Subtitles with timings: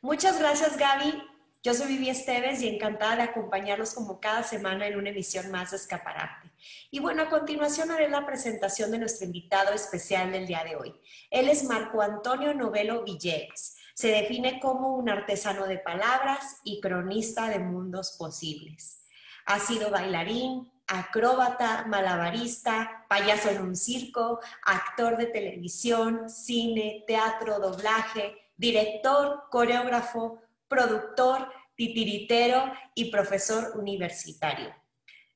[0.00, 1.22] Muchas gracias, Gaby.
[1.62, 5.70] Yo soy Vivi Esteves y encantada de acompañarlos como cada semana en una emisión más
[5.70, 6.50] de Escaparate.
[6.90, 10.94] Y bueno, a continuación haré la presentación de nuestro invitado especial del día de hoy.
[11.30, 13.76] Él es Marco Antonio Novelo Villegas.
[13.92, 19.02] Se define como un artesano de palabras y cronista de mundos posibles.
[19.44, 28.34] Ha sido bailarín, acróbata, malabarista, payaso en un circo, actor de televisión, cine, teatro, doblaje,
[28.56, 34.74] director, coreógrafo, productor, titiritero y profesor universitario.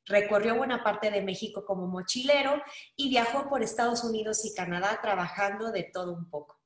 [0.07, 2.63] Recorrió buena parte de México como mochilero
[2.95, 6.61] y viajó por Estados Unidos y Canadá trabajando de todo un poco.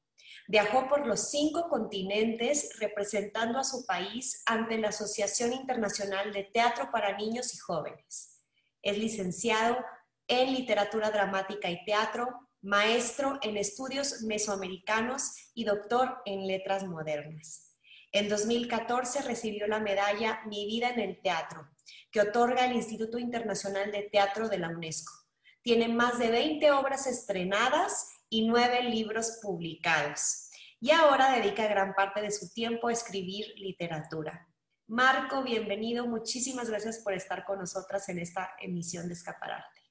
[0.49, 6.91] Viajó por los cinco continentes representando a su país ante la Asociación Internacional de Teatro
[6.91, 8.45] para Niños y Jóvenes.
[8.83, 9.79] Es licenciado
[10.27, 17.68] en Literatura Dramática y Teatro, maestro en Estudios Mesoamericanos y doctor en Letras Modernas.
[18.13, 21.69] En 2014 recibió la medalla Mi vida en el teatro,
[22.11, 25.13] que otorga el Instituto Internacional de Teatro de la UNESCO.
[25.63, 30.51] Tiene más de 20 obras estrenadas y 9 libros publicados.
[30.81, 34.49] Y ahora dedica gran parte de su tiempo a escribir literatura.
[34.87, 36.07] Marco, bienvenido.
[36.07, 39.83] Muchísimas gracias por estar con nosotras en esta emisión de Escapararte.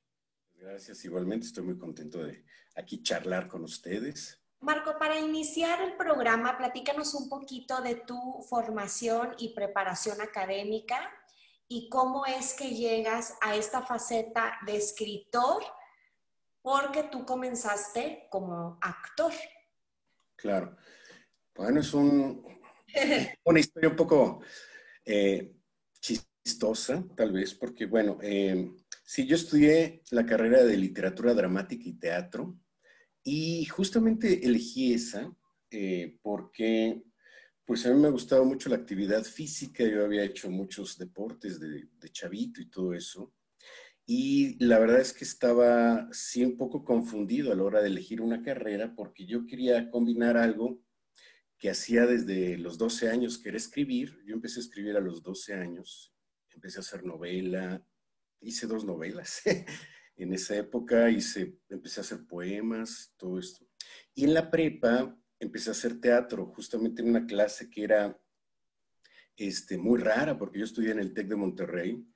[0.55, 2.43] Gracias, igualmente estoy muy contento de
[2.75, 4.41] aquí charlar con ustedes.
[4.59, 11.11] Marco, para iniciar el programa, platícanos un poquito de tu formación y preparación académica
[11.67, 15.63] y cómo es que llegas a esta faceta de escritor,
[16.61, 19.31] porque tú comenzaste como actor.
[20.35, 20.75] Claro.
[21.53, 21.93] Bueno, es
[23.43, 24.41] una historia un poco
[25.05, 25.55] eh,
[25.99, 28.71] chistosa, tal vez, porque, bueno, eh,
[29.03, 32.55] sí, yo estudié la carrera de literatura dramática y teatro
[33.29, 35.29] y justamente elegí esa
[35.69, 37.03] eh, porque
[37.65, 41.89] pues a mí me gustaba mucho la actividad física, yo había hecho muchos deportes de,
[41.99, 43.33] de, chavito y todo eso.
[44.05, 48.21] Y la verdad es que estaba sí un poco confundido a la hora de elegir
[48.21, 50.81] una carrera porque yo quería combinar algo
[51.57, 54.23] que hacía desde los 12 años, que era escribir.
[54.25, 56.13] Yo empecé a escribir a los 12 años,
[56.51, 57.85] empecé a hacer novela,
[58.39, 59.41] hice dos novelas.
[60.17, 63.65] en esa época hice, empecé a hacer poemas, todo esto.
[64.15, 68.19] Y en la prepa empecé a hacer teatro, justamente en una clase que era
[69.35, 72.07] este, muy rara, porque yo estudié en el TEC de Monterrey,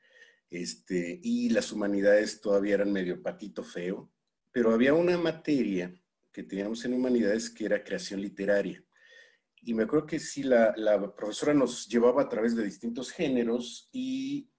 [0.50, 4.12] este, y las humanidades todavía eran medio patito feo,
[4.52, 5.94] pero había una materia
[6.32, 8.84] que teníamos en humanidades que era creación literaria.
[9.64, 13.90] Y me acuerdo que sí, la, la profesora nos llevaba a través de distintos géneros
[13.92, 14.50] y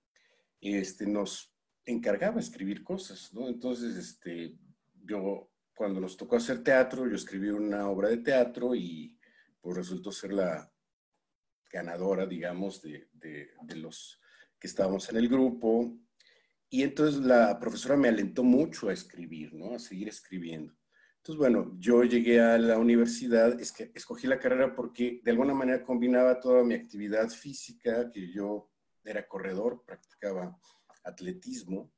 [0.61, 1.52] este, nos
[1.85, 3.49] encargaba escribir cosas, ¿no?
[3.49, 4.57] Entonces, este,
[5.05, 9.19] yo, cuando nos tocó hacer teatro, yo escribí una obra de teatro y
[9.61, 10.73] pues resultó ser la
[11.71, 14.21] ganadora, digamos, de, de, de los
[14.59, 15.99] que estábamos en el grupo.
[16.69, 19.75] Y entonces la profesora me alentó mucho a escribir, ¿no?
[19.75, 20.75] A seguir escribiendo.
[21.23, 25.55] Entonces, bueno, yo llegué a la universidad, es que escogí la carrera porque de alguna
[25.55, 28.73] manera combinaba toda mi actividad física, que yo
[29.05, 30.59] era corredor, practicaba
[31.05, 31.93] atletismo,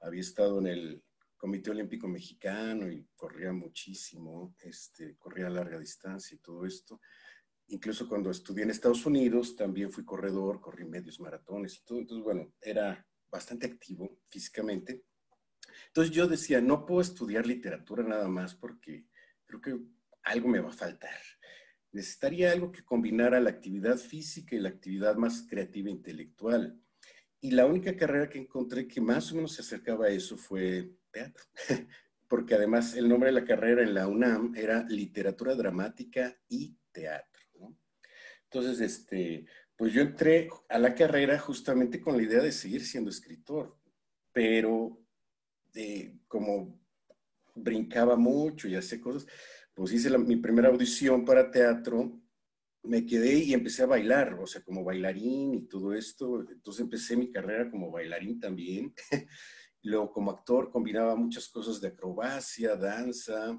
[0.00, 1.02] había estado en el
[1.36, 7.00] Comité Olímpico Mexicano y corría muchísimo, este, corría a larga distancia y todo esto.
[7.68, 11.98] Incluso cuando estudié en Estados Unidos, también fui corredor, corrí medios maratones y todo.
[11.98, 15.04] Entonces, bueno, era bastante activo físicamente.
[15.86, 19.06] Entonces yo decía, no puedo estudiar literatura nada más porque
[19.46, 19.78] creo que
[20.24, 21.18] algo me va a faltar.
[21.92, 26.80] Necesitaría algo que combinara la actividad física y la actividad más creativa e intelectual.
[27.40, 30.90] Y la única carrera que encontré que más o menos se acercaba a eso fue
[31.10, 31.44] teatro,
[32.28, 37.42] porque además el nombre de la carrera en la UNAM era Literatura Dramática y Teatro.
[37.58, 37.78] ¿no?
[38.44, 43.08] Entonces, este, pues yo entré a la carrera justamente con la idea de seguir siendo
[43.08, 43.78] escritor,
[44.32, 45.00] pero
[45.72, 46.78] de, como
[47.54, 49.26] brincaba mucho y hacía cosas,
[49.72, 52.19] pues hice mi primera audición para teatro
[52.82, 56.40] me quedé y empecé a bailar, o sea, como bailarín y todo esto.
[56.50, 58.94] Entonces empecé mi carrera como bailarín también.
[59.82, 63.58] Luego como actor combinaba muchas cosas de acrobacia, danza,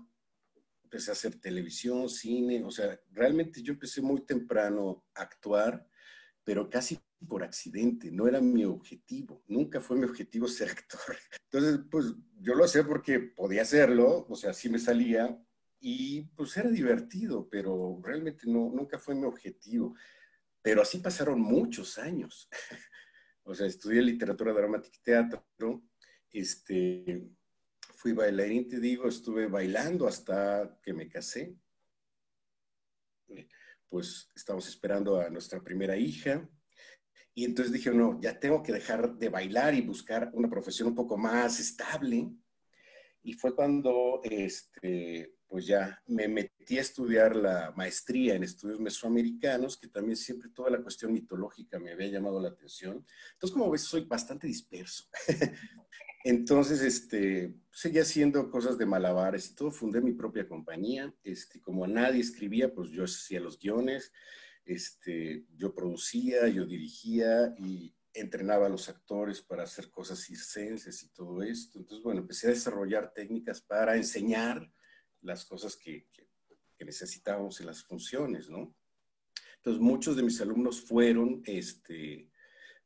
[0.84, 5.88] empecé a hacer televisión, cine, o sea, realmente yo empecé muy temprano a actuar,
[6.44, 11.18] pero casi por accidente, no era mi objetivo, nunca fue mi objetivo ser actor.
[11.46, 15.40] Entonces, pues yo lo hacía porque podía hacerlo, o sea, sí me salía
[15.84, 19.96] y pues era divertido, pero realmente no, nunca fue mi objetivo.
[20.62, 22.48] Pero así pasaron muchos años.
[23.44, 25.84] o sea, estudié literatura dramática y teatro,
[26.32, 27.28] este,
[27.96, 31.56] fui bailarín, te digo, estuve bailando hasta que me casé.
[33.90, 36.48] Pues estamos esperando a nuestra primera hija.
[37.34, 40.96] Y entonces dije, no, ya tengo que dejar de bailar y buscar una profesión un
[40.96, 42.30] poco más estable.
[43.24, 49.76] Y fue cuando este, pues ya me metí a estudiar la maestría en estudios mesoamericanos,
[49.76, 53.06] que también siempre toda la cuestión mitológica me había llamado la atención.
[53.34, 55.10] Entonces, como ves, soy bastante disperso.
[56.24, 59.72] Entonces, este, seguía haciendo cosas de malabares y todo.
[59.72, 61.14] Fundé mi propia compañía.
[61.22, 64.14] Este, como nadie escribía, pues yo hacía los guiones.
[64.64, 71.10] Este, yo producía, yo dirigía y entrenaba a los actores para hacer cosas circenses y
[71.10, 71.78] todo esto.
[71.78, 74.72] Entonces, bueno, empecé a desarrollar técnicas para enseñar
[75.22, 76.08] las cosas que,
[76.80, 78.76] necesitábamos en las funciones, ¿no?
[79.58, 82.32] Entonces, muchos de mis alumnos fueron este,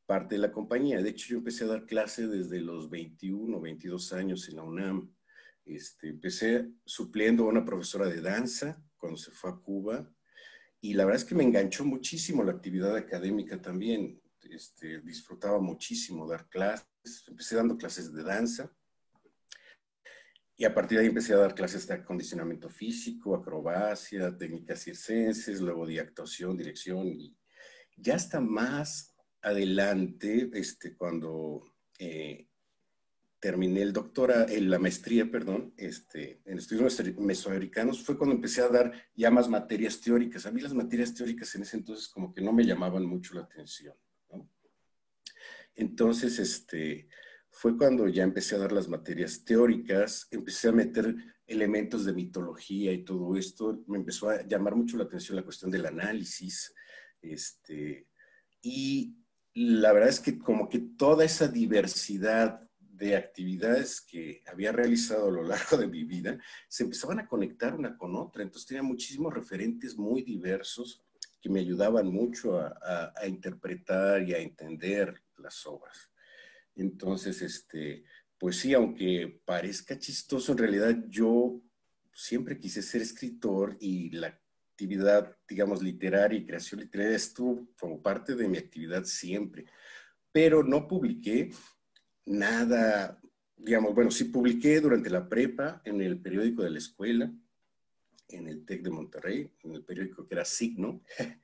[0.05, 1.01] parte de la compañía.
[1.01, 4.63] De hecho, yo empecé a dar clase desde los 21 o 22 años en la
[4.63, 5.15] UNAM.
[5.63, 10.11] Este, empecé supliendo a una profesora de danza cuando se fue a Cuba
[10.81, 14.21] y la verdad es que me enganchó muchísimo la actividad académica también.
[14.41, 17.23] Este, disfrutaba muchísimo dar clases.
[17.27, 18.75] Empecé dando clases de danza
[20.57, 25.59] y a partir de ahí empecé a dar clases de acondicionamiento físico, acrobacia, técnicas circenses,
[25.59, 27.07] luego de actuación, dirección.
[27.07, 27.35] Y
[27.97, 31.65] ya hasta más adelante, este, cuando
[31.99, 32.47] eh,
[33.39, 38.69] terminé el doctora, en la maestría, perdón, este, en estudios mesoamericanos, fue cuando empecé a
[38.69, 40.45] dar ya más materias teóricas.
[40.45, 43.41] A mí las materias teóricas en ese entonces como que no me llamaban mucho la
[43.41, 43.93] atención.
[45.75, 47.09] Entonces, este,
[47.57, 51.15] fue cuando ya empecé a dar las materias teóricas, empecé a meter
[51.47, 55.71] elementos de mitología y todo esto, me empezó a llamar mucho la atención la cuestión
[55.71, 56.73] del análisis,
[57.21, 58.09] este,
[58.61, 59.15] y
[59.53, 65.31] la verdad es que como que toda esa diversidad de actividades que había realizado a
[65.31, 66.37] lo largo de mi vida
[66.67, 71.05] se empezaban a conectar una con otra, entonces tenía muchísimos referentes muy diversos
[71.41, 76.09] que me ayudaban mucho a, a interpretar y a entender las obras.
[76.75, 78.03] Entonces, este,
[78.37, 81.61] pues sí, aunque parezca chistoso, en realidad yo
[82.13, 84.39] siempre quise ser escritor y la
[84.71, 89.65] actividad, digamos, literaria y creación literaria estuvo como parte de mi actividad siempre.
[90.31, 91.51] Pero no publiqué
[92.25, 93.21] nada,
[93.55, 97.33] digamos, bueno, sí publiqué durante la prepa en el periódico de la escuela,
[98.27, 101.01] en el TEC de Monterrey, en el periódico que era Signo.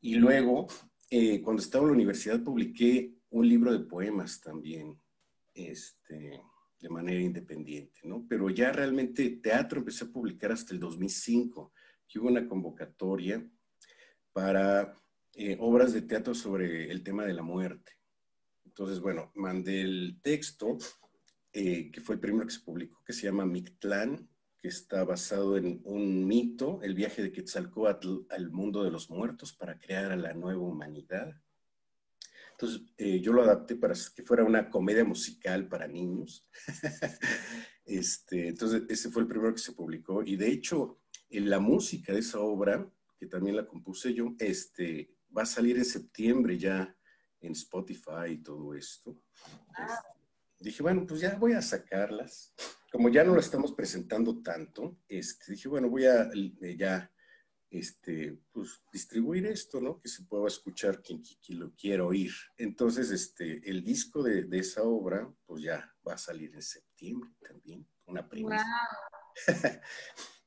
[0.00, 0.66] Y luego,
[1.08, 4.96] eh, cuando estaba en la universidad, publiqué un libro de poemas también,
[5.54, 6.40] este,
[6.78, 8.24] de manera independiente, ¿no?
[8.28, 11.72] Pero ya realmente teatro empecé a publicar hasta el 2005,
[12.06, 13.44] que hubo una convocatoria
[14.32, 14.96] para
[15.32, 17.92] eh, obras de teatro sobre el tema de la muerte.
[18.66, 20.78] Entonces, bueno, mandé el texto,
[21.52, 25.56] eh, que fue el primero que se publicó, que se llama Mictlán, que está basado
[25.56, 30.16] en un mito, el viaje de Quetzalcóatl al mundo de los muertos para crear a
[30.16, 31.34] la nueva humanidad.
[32.54, 36.46] Entonces, eh, yo lo adapté para que fuera una comedia musical para niños.
[37.84, 40.22] este, entonces, ese fue el primero que se publicó.
[40.22, 45.16] Y de hecho, en la música de esa obra, que también la compuse yo, este,
[45.36, 46.96] va a salir en septiembre ya
[47.40, 49.20] en Spotify y todo esto.
[49.76, 50.00] Ah.
[50.60, 52.54] dije, bueno, pues ya voy a sacarlas.
[52.92, 57.10] Como ya no lo estamos presentando tanto, este, dije, bueno, voy a eh, ya
[57.78, 60.00] este, pues, distribuir esto, ¿no?
[60.00, 61.22] Que se pueda escuchar quien,
[61.58, 62.32] lo quiera oír.
[62.56, 67.86] Entonces, este, el disco de, esa obra, pues ya va a salir en septiembre también,
[68.06, 68.64] una primera.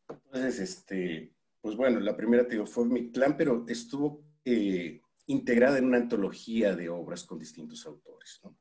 [0.09, 5.77] Entonces, este, pues bueno, la primera, te digo, fue mi clan, pero estuvo eh, integrada
[5.79, 8.57] en una antología de obras con distintos autores, ¿no?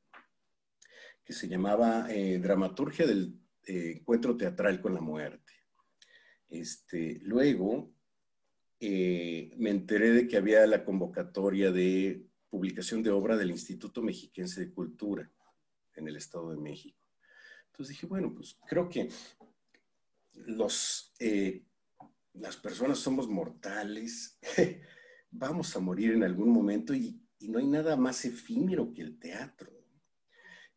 [1.24, 5.52] Que se llamaba eh, Dramaturgia del eh, Encuentro Teatral con la Muerte.
[6.48, 7.95] Este, luego,
[8.78, 14.60] eh, me enteré de que había la convocatoria de publicación de obra del Instituto Mexiquense
[14.60, 15.30] de Cultura
[15.94, 17.00] en el Estado de México.
[17.66, 19.08] Entonces dije, bueno, pues creo que
[20.34, 21.64] los, eh,
[22.34, 24.38] las personas somos mortales
[25.30, 29.18] vamos a morir en algún momento y, y no hay nada más efímero que el
[29.18, 29.72] teatro.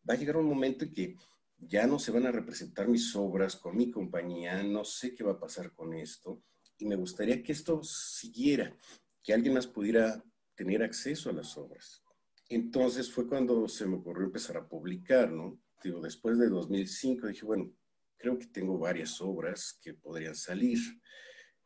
[0.10, 1.16] Va a llegar un momento en que
[1.58, 5.34] ya no se van a representar mis obras con mi compañía, no sé qué va
[5.34, 6.42] a pasar con esto
[6.80, 8.76] y me gustaría que esto siguiera,
[9.22, 10.24] que alguien más pudiera
[10.56, 12.02] tener acceso a las obras.
[12.48, 15.62] Entonces fue cuando se me ocurrió empezar a publicar, ¿no?
[15.84, 17.72] Digo, después de 2005 dije, bueno,
[18.18, 20.80] creo que tengo varias obras que podrían salir.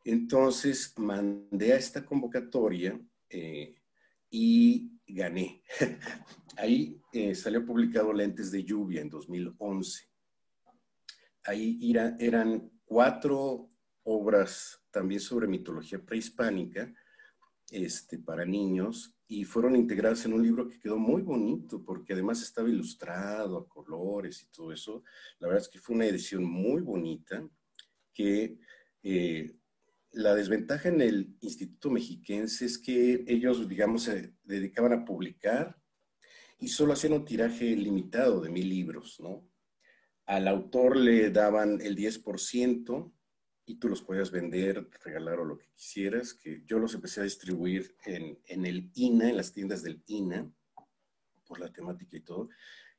[0.04, 3.74] Entonces mandé a esta convocatoria eh,
[4.30, 5.62] y gané.
[6.56, 10.04] Ahí eh, salió publicado Lentes de Lluvia en 2011.
[11.44, 13.70] Ahí eran cuatro
[14.02, 16.94] obras también sobre mitología prehispánica
[17.70, 22.40] este, para niños y fueron integradas en un libro que quedó muy bonito porque además
[22.40, 25.02] estaba ilustrado a colores y todo eso.
[25.40, 27.44] La verdad es que fue una edición muy bonita
[28.12, 28.56] que
[29.02, 29.56] eh,
[30.12, 35.76] la desventaja en el Instituto Mexiquense es que ellos, digamos, se dedicaban a publicar
[36.60, 39.44] y solo hacían un tiraje limitado de mil libros, ¿no?
[40.26, 43.12] Al autor le daban el 10%
[43.66, 47.24] y tú los podías vender, regalar o lo que quisieras, que yo los empecé a
[47.24, 50.50] distribuir en, en el INA, en las tiendas del INA,
[51.46, 52.48] por la temática y todo,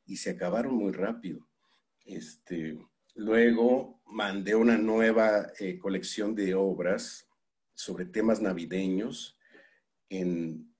[0.05, 1.47] y se acabaron muy rápido.
[2.03, 2.77] Este,
[3.15, 7.29] Luego mandé una nueva eh, colección de obras
[7.73, 9.39] sobre temas navideños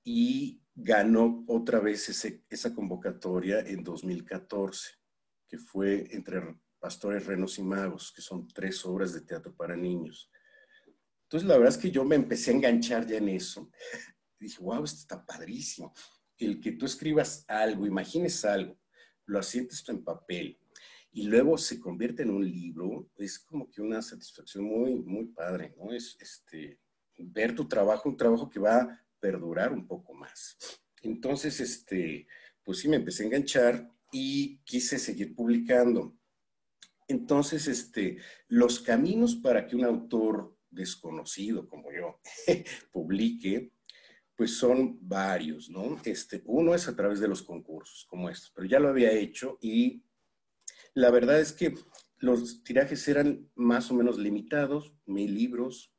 [0.04, 2.08] y ganó otra vez
[2.50, 4.96] esa convocatoria en 2014,
[5.48, 10.30] que fue entre Pastores, Renos y Magos, que son tres obras de teatro para niños.
[11.24, 13.70] Entonces, la verdad es que yo me empecé a enganchar ya en eso.
[14.38, 15.92] dije, wow, esto está padrísimo.
[16.38, 18.78] El que tú escribas algo, imagines algo,
[19.24, 20.58] lo asientes en papel,
[21.16, 25.74] y luego se convierte en un libro, es como que una satisfacción muy, muy padre,
[25.78, 25.90] ¿no?
[25.90, 26.78] Es este,
[27.16, 30.58] ver tu trabajo, un trabajo que va a perdurar un poco más.
[31.00, 32.26] Entonces, este,
[32.62, 36.15] pues sí, me empecé a enganchar y quise seguir publicando.
[37.08, 42.20] Entonces, este, los caminos para que un autor desconocido como yo
[42.92, 43.72] publique,
[44.36, 45.98] pues son varios, ¿no?
[46.04, 49.58] Este, uno es a través de los concursos como estos, pero ya lo había hecho
[49.62, 50.02] y
[50.94, 51.74] la verdad es que
[52.18, 55.92] los tirajes eran más o menos limitados, mil libros,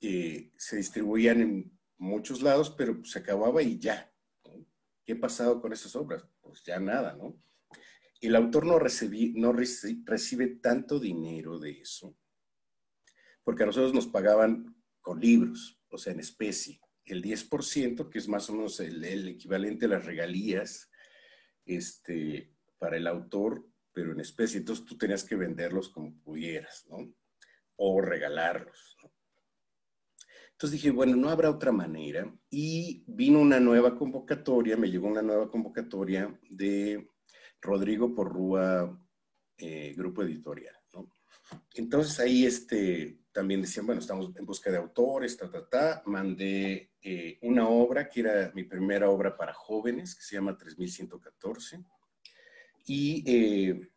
[0.00, 4.12] eh, se distribuían en muchos lados, pero se acababa y ya.
[5.04, 6.24] ¿Qué ha pasado con esas obras?
[6.40, 7.40] Pues ya nada, ¿no?
[8.20, 12.16] El autor no, no recibe tanto dinero de eso,
[13.44, 16.80] porque a nosotros nos pagaban con libros, o sea, en especie.
[17.04, 20.90] El 10%, que es más o menos el, equivalente a las regalías,
[21.64, 23.64] este, para el autor
[23.98, 24.58] pero en especie.
[24.58, 27.12] Entonces tú tenías que venderlos como pudieras, ¿no?
[27.74, 29.12] O regalarlos, ¿no?
[30.52, 32.32] Entonces dije, bueno, no habrá otra manera.
[32.48, 37.08] Y vino una nueva convocatoria, me llegó una nueva convocatoria de
[37.60, 38.98] Rodrigo Porrúa,
[39.56, 40.74] eh, Grupo Editorial.
[41.74, 46.02] Entonces ahí este, también decían, bueno, estamos en busca de autores, ta, ta, ta.
[46.06, 51.82] Mandé eh, una obra que era mi primera obra para jóvenes, que se llama 3114
[52.86, 53.90] y eh,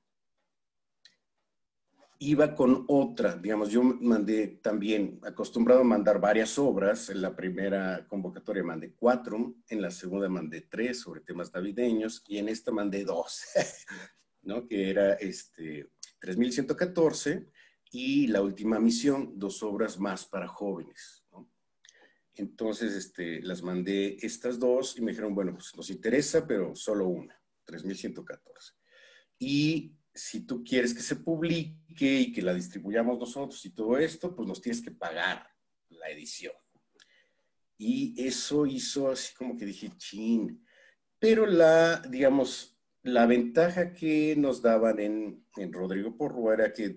[2.23, 8.05] iba con otra, digamos, yo mandé también, acostumbrado a mandar varias obras, en la primera
[8.07, 13.05] convocatoria mandé cuatro, en la segunda mandé tres sobre temas navideños y en esta mandé
[13.05, 13.41] dos,
[14.43, 14.67] ¿no?
[14.67, 17.47] Que era este 3114
[17.91, 21.49] y la última misión, dos obras más para jóvenes, ¿no?
[22.35, 27.07] Entonces, este, las mandé estas dos y me dijeron, bueno, pues nos interesa, pero solo
[27.07, 27.35] una,
[27.65, 28.73] 3114.
[29.39, 34.35] Y si tú quieres que se publique y que la distribuyamos nosotros y todo esto,
[34.35, 35.47] pues nos tienes que pagar
[35.89, 36.53] la edición.
[37.77, 40.63] Y eso hizo así como que dije, chin.
[41.17, 46.93] Pero la, digamos, la ventaja que nos daban en, en Rodrigo Porro era que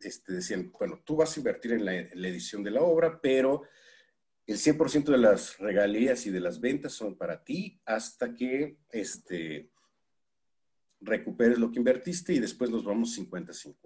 [0.00, 3.20] este, decían, bueno, tú vas a invertir en la, en la edición de la obra,
[3.20, 3.62] pero
[4.46, 9.70] el 100% de las regalías y de las ventas son para ti hasta que este,
[11.00, 13.76] recuperes lo que invertiste y después nos vamos 50-50.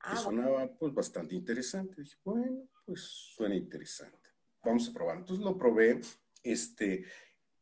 [0.00, 2.02] Ah, sonaba pues bastante interesante.
[2.02, 4.30] Dije, bueno, pues suena interesante.
[4.62, 5.18] Vamos a probar.
[5.18, 6.00] Entonces lo probé,
[6.42, 7.04] este,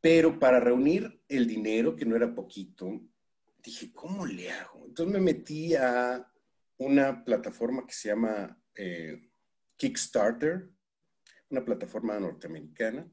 [0.01, 3.01] pero para reunir el dinero, que no era poquito,
[3.63, 4.85] dije, ¿cómo le hago?
[4.87, 6.31] Entonces me metí a
[6.77, 9.31] una plataforma que se llama eh,
[9.77, 10.69] Kickstarter,
[11.49, 13.11] una plataforma norteamericana,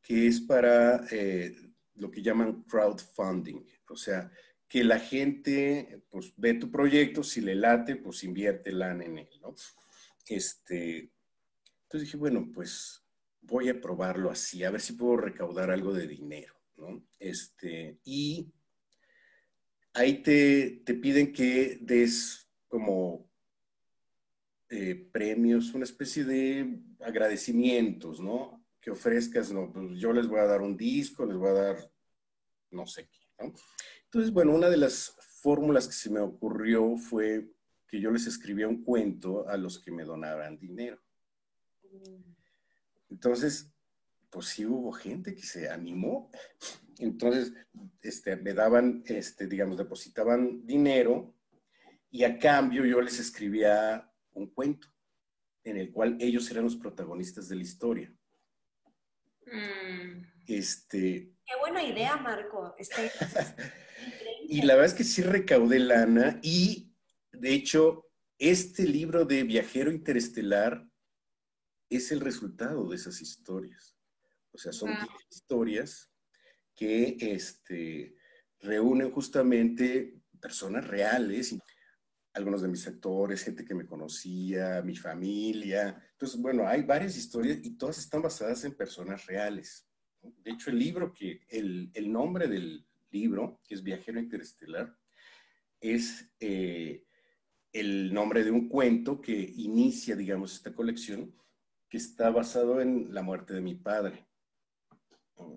[0.00, 1.56] que es para eh,
[1.94, 3.64] lo que llaman crowdfunding.
[3.88, 4.30] O sea,
[4.68, 9.40] que la gente pues ve tu proyecto, si le late, pues invierte lana en él,
[9.40, 9.54] ¿no?
[10.28, 11.12] Este,
[11.82, 13.04] entonces dije, bueno, pues
[13.40, 17.06] voy a probarlo así, a ver si puedo recaudar algo de dinero, ¿no?
[17.18, 18.52] Este, y
[19.94, 23.30] ahí te, te piden que des como
[24.68, 28.66] eh, premios, una especie de agradecimientos, ¿no?
[28.80, 31.92] Que ofrezcas, no, pues yo les voy a dar un disco, les voy a dar
[32.70, 33.52] no sé qué, ¿no?
[34.04, 37.48] Entonces, bueno, una de las fórmulas que se me ocurrió fue
[37.86, 41.00] que yo les escribía un cuento a los que me donaban dinero.
[43.08, 43.72] Entonces,
[44.30, 46.30] pues sí hubo gente que se animó.
[46.98, 47.52] Entonces,
[48.02, 51.34] este, me daban, este, digamos, depositaban dinero
[52.10, 54.88] y a cambio yo les escribía un cuento
[55.64, 58.14] en el cual ellos eran los protagonistas de la historia.
[59.46, 60.22] Mm.
[60.46, 62.74] Este, Qué buena idea, Marco.
[62.76, 63.10] Este,
[64.48, 66.92] y la verdad es que sí recaudé lana y,
[67.32, 68.06] de hecho,
[68.38, 70.84] este libro de Viajero Interestelar
[71.88, 73.96] es el resultado de esas historias.
[74.50, 74.90] O sea, son
[75.30, 76.10] historias
[76.74, 78.16] que este,
[78.60, 81.56] reúnen justamente personas reales,
[82.32, 86.02] algunos de mis actores, gente que me conocía, mi familia.
[86.10, 89.85] Entonces, bueno, hay varias historias y todas están basadas en personas reales.
[90.42, 94.96] De hecho, el libro que, el, el nombre del libro, que es Viajero Interestelar,
[95.80, 97.04] es eh,
[97.72, 101.34] el nombre de un cuento que inicia, digamos, esta colección,
[101.88, 104.26] que está basado en la muerte de mi padre.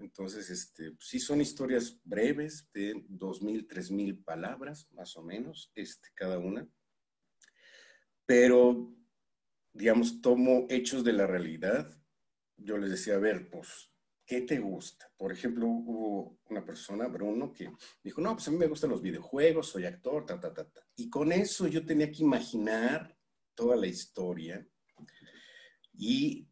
[0.01, 6.37] Entonces, este, sí son historias breves de 2.000, 3.000 palabras, más o menos, este, cada
[6.37, 6.67] una.
[8.25, 8.93] Pero,
[9.71, 11.97] digamos, tomo hechos de la realidad.
[12.57, 13.88] Yo les decía, a ver, pues,
[14.29, 15.11] ¿qué te gusta?
[15.17, 19.01] Por ejemplo, hubo una persona, Bruno, que dijo, no, pues a mí me gustan los
[19.01, 20.87] videojuegos, soy actor, ta, ta, ta, ta.
[20.95, 23.17] Y con eso yo tenía que imaginar
[23.55, 24.63] toda la historia
[25.93, 26.47] y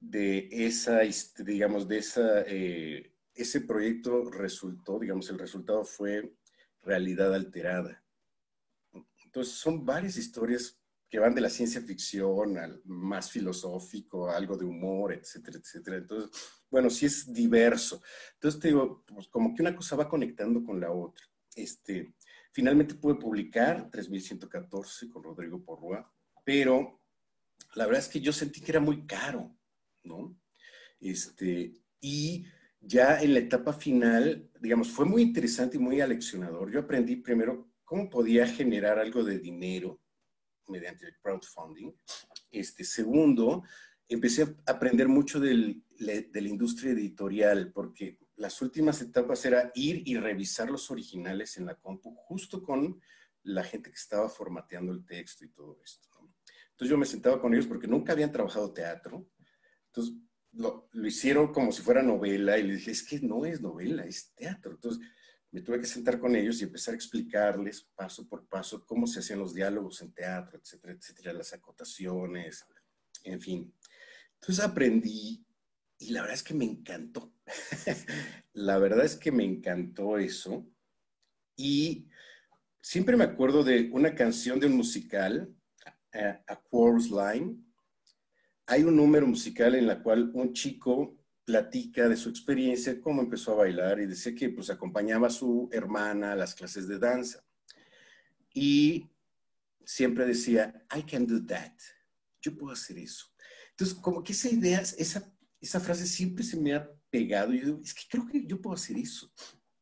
[0.00, 1.02] de esa,
[1.44, 6.34] digamos, de esa, eh, ese proyecto resultó, digamos, el resultado fue
[6.80, 8.04] realidad alterada.
[9.24, 10.81] Entonces, son varias historias
[11.12, 15.98] que van de la ciencia ficción al más filosófico, algo de humor, etcétera, etcétera.
[15.98, 16.30] Entonces,
[16.70, 18.00] bueno, sí es diverso.
[18.32, 21.22] Entonces, te digo, pues como que una cosa va conectando con la otra.
[21.54, 22.14] Este,
[22.50, 26.10] finalmente pude publicar 3114 con Rodrigo Porrua,
[26.46, 27.02] pero
[27.74, 29.54] la verdad es que yo sentí que era muy caro,
[30.04, 30.34] ¿no?
[30.98, 32.46] Este, y
[32.80, 36.72] ya en la etapa final, digamos, fue muy interesante y muy aleccionador.
[36.72, 40.01] Yo aprendí primero cómo podía generar algo de dinero
[40.68, 41.92] mediante el crowdfunding.
[42.50, 43.62] Este, segundo,
[44.08, 50.02] empecé a aprender mucho del, de la industria editorial, porque las últimas etapas era ir
[50.06, 53.00] y revisar los originales en la compu, justo con
[53.44, 56.08] la gente que estaba formateando el texto y todo esto.
[56.82, 59.28] Entonces yo me sentaba con ellos porque nunca habían trabajado teatro.
[59.86, 60.14] Entonces
[60.52, 64.34] lo, hicieron como si fuera novela y les dije, es que no es novela, es
[64.34, 64.72] teatro.
[64.72, 65.06] Entonces
[65.52, 69.20] me tuve que sentar con ellos y empezar a explicarles paso por paso cómo se
[69.20, 72.64] hacían los diálogos en teatro, etcétera, etcétera, las acotaciones,
[73.22, 73.74] en fin.
[74.40, 75.44] Entonces aprendí
[75.98, 77.34] y la verdad es que me encantó.
[78.54, 80.66] la verdad es que me encantó eso.
[81.54, 82.08] Y
[82.80, 85.54] siempre me acuerdo de una canción de un musical
[86.12, 87.62] a Chorus Line,
[88.66, 93.52] hay un número musical en la cual un chico platica de su experiencia, cómo empezó
[93.52, 97.44] a bailar y decía que pues acompañaba a su hermana a las clases de danza.
[98.54, 99.10] Y
[99.84, 101.76] siempre decía, I can do that.
[102.40, 103.26] Yo puedo hacer eso.
[103.70, 107.52] Entonces, como que esa idea, esa, esa frase siempre se me ha pegado.
[107.52, 109.32] Yo digo, es que creo que yo puedo hacer eso.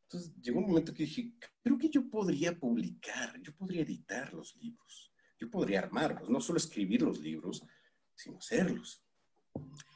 [0.03, 4.55] Entonces, llegó un momento que dije, creo que yo podría publicar, yo podría editar los
[4.55, 7.65] libros yo podría armarlos, no solo escribir los libros,
[8.13, 9.03] sino hacerlos.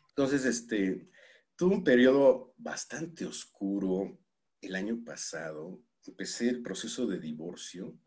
[0.09, 1.07] Entonces, este,
[1.55, 4.19] tuve un periodo bastante oscuro
[4.61, 5.81] el año pasado.
[6.05, 7.97] Empecé el proceso de divorcio,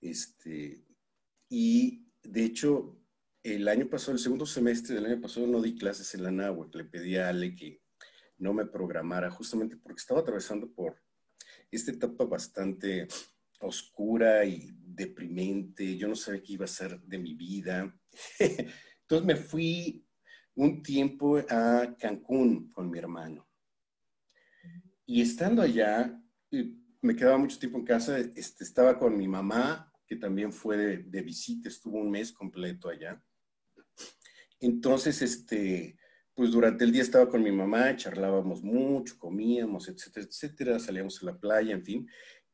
[0.00, 0.84] este,
[1.48, 3.00] y de hecho,
[3.42, 6.78] el año pasado, el segundo semestre del año pasado, no di clases en la náhuatl.
[6.78, 7.82] Le pedí a Ale que
[8.38, 11.02] no me programara, justamente porque estaba atravesando por
[11.70, 13.08] esta etapa bastante
[13.60, 17.94] oscura y deprimente, yo no sabía qué iba a ser de mi vida.
[18.38, 20.03] Entonces me fui
[20.54, 23.48] un tiempo a Cancún con mi hermano.
[25.06, 26.20] Y estando allá,
[27.00, 31.22] me quedaba mucho tiempo en casa, este, estaba con mi mamá, que también fue de,
[31.22, 33.22] visita, estuvo un mes completo allá.
[34.60, 35.98] Entonces, este,
[36.34, 41.26] pues durante el día estaba con mi mamá, charlábamos mucho, comíamos, etcétera, etcétera, salíamos a
[41.26, 42.08] la playa, en fin.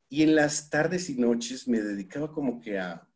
[0.08, 3.08] Y en las tardes y noches me dedicaba como que a,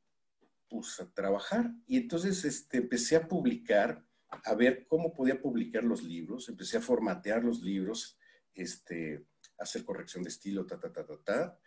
[0.69, 1.73] pues, a trabajar.
[1.87, 4.05] Y entonces este, empecé a publicar
[4.45, 8.19] a ver cómo podía publicar los libros, empecé a formatear los libros,
[8.55, 9.27] este,
[9.59, 11.59] hacer corrección de estilo, ta, ta, ta, ta, ta,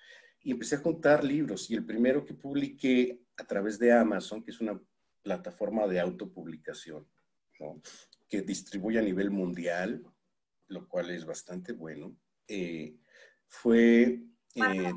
[0.41, 1.69] y empecé a juntar libros.
[1.69, 4.79] Y el primero que publiqué a través de Amazon, que es una
[5.21, 7.07] plataforma de autopublicación,
[7.59, 7.81] ¿no?
[8.29, 10.03] que distribuye a nivel mundial,
[10.67, 12.15] lo cual es bastante bueno,
[12.47, 12.97] eh,
[13.47, 14.21] fue...
[14.55, 14.93] Eh,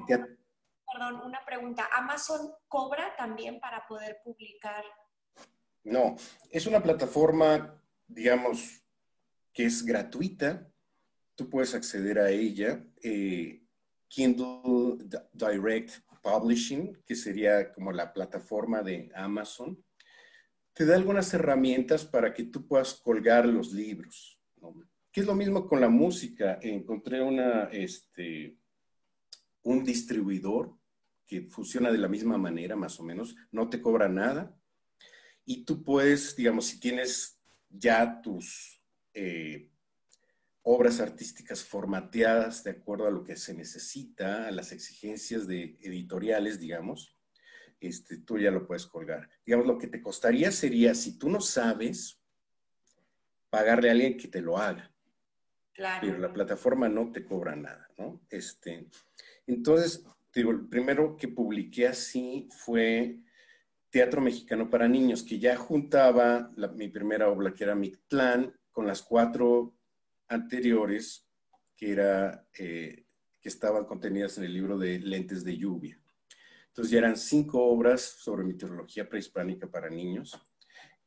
[0.92, 1.88] perdón, una pregunta.
[1.92, 4.84] ¿Amazon cobra también para poder publicar?
[5.84, 6.16] No,
[6.50, 8.82] es una plataforma, digamos,
[9.52, 10.70] que es gratuita.
[11.34, 12.84] Tú puedes acceder a ella.
[13.02, 13.62] Eh,
[14.08, 14.98] Kindle
[15.32, 19.82] Direct Publishing, que sería como la plataforma de Amazon,
[20.72, 24.38] te da algunas herramientas para que tú puedas colgar los libros.
[25.12, 26.58] Que es lo mismo con la música.
[26.62, 28.56] Encontré una, este,
[29.62, 30.76] un distribuidor
[31.26, 34.56] que funciona de la misma manera, más o menos, no te cobra nada.
[35.50, 38.80] Y tú puedes, digamos, si tienes ya tus
[39.12, 39.68] eh,
[40.62, 46.60] obras artísticas formateadas de acuerdo a lo que se necesita, a las exigencias de editoriales,
[46.60, 47.18] digamos,
[47.80, 49.28] este, tú ya lo puedes colgar.
[49.44, 52.22] Digamos, lo que te costaría sería, si tú no sabes,
[53.50, 54.94] pagarle a alguien que te lo haga.
[55.72, 56.06] Claro.
[56.06, 58.20] Pero la plataforma no te cobra nada, ¿no?
[58.30, 58.86] Este,
[59.48, 63.18] entonces, digo, el primero que publiqué así fue
[63.90, 69.02] Teatro Mexicano para Niños, que ya juntaba mi primera obra, que era Mictlán, con las
[69.02, 69.74] cuatro
[70.28, 71.26] anteriores,
[71.76, 73.04] que, era, eh,
[73.40, 76.00] que estaban contenidas en el libro de Lentes de Lluvia.
[76.68, 80.40] Entonces ya eran cinco obras sobre mitología prehispánica para niños,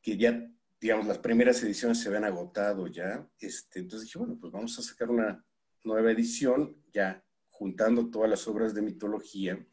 [0.02, 0.46] que ya,
[0.78, 3.26] digamos, las primeras ediciones se habían agotado ya.
[3.38, 5.42] Este, entonces dije, bueno, pues vamos a sacar una
[5.84, 9.66] nueva edición, ya juntando todas las obras de mitología.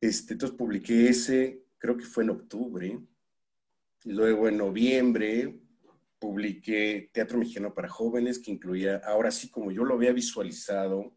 [0.00, 2.98] Este, entonces publiqué ese, creo que fue en octubre.
[4.04, 5.60] Luego en noviembre
[6.18, 11.14] publiqué Teatro Mexicano para Jóvenes, que incluía, ahora sí como yo lo había visualizado,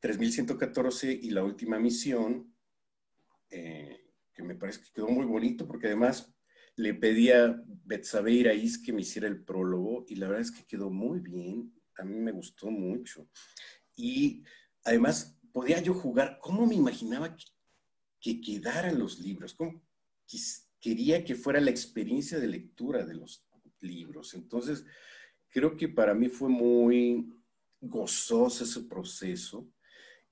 [0.00, 2.56] 3114 y La Última Misión,
[3.50, 4.00] eh,
[4.32, 6.34] que me parece que quedó muy bonito porque además
[6.76, 10.64] le pedí a Betsabe Iraíz que me hiciera el prólogo y la verdad es que
[10.64, 13.28] quedó muy bien, a mí me gustó mucho.
[13.94, 14.42] Y
[14.84, 17.44] además podía yo jugar, ¿cómo me imaginaba que,
[18.20, 19.54] que quedaran los libros?
[19.54, 19.82] ¿Cómo
[20.80, 23.46] quería que fuera la experiencia de lectura de los
[23.80, 24.34] libros?
[24.34, 24.84] Entonces,
[25.48, 27.32] creo que para mí fue muy
[27.80, 29.68] gozoso ese proceso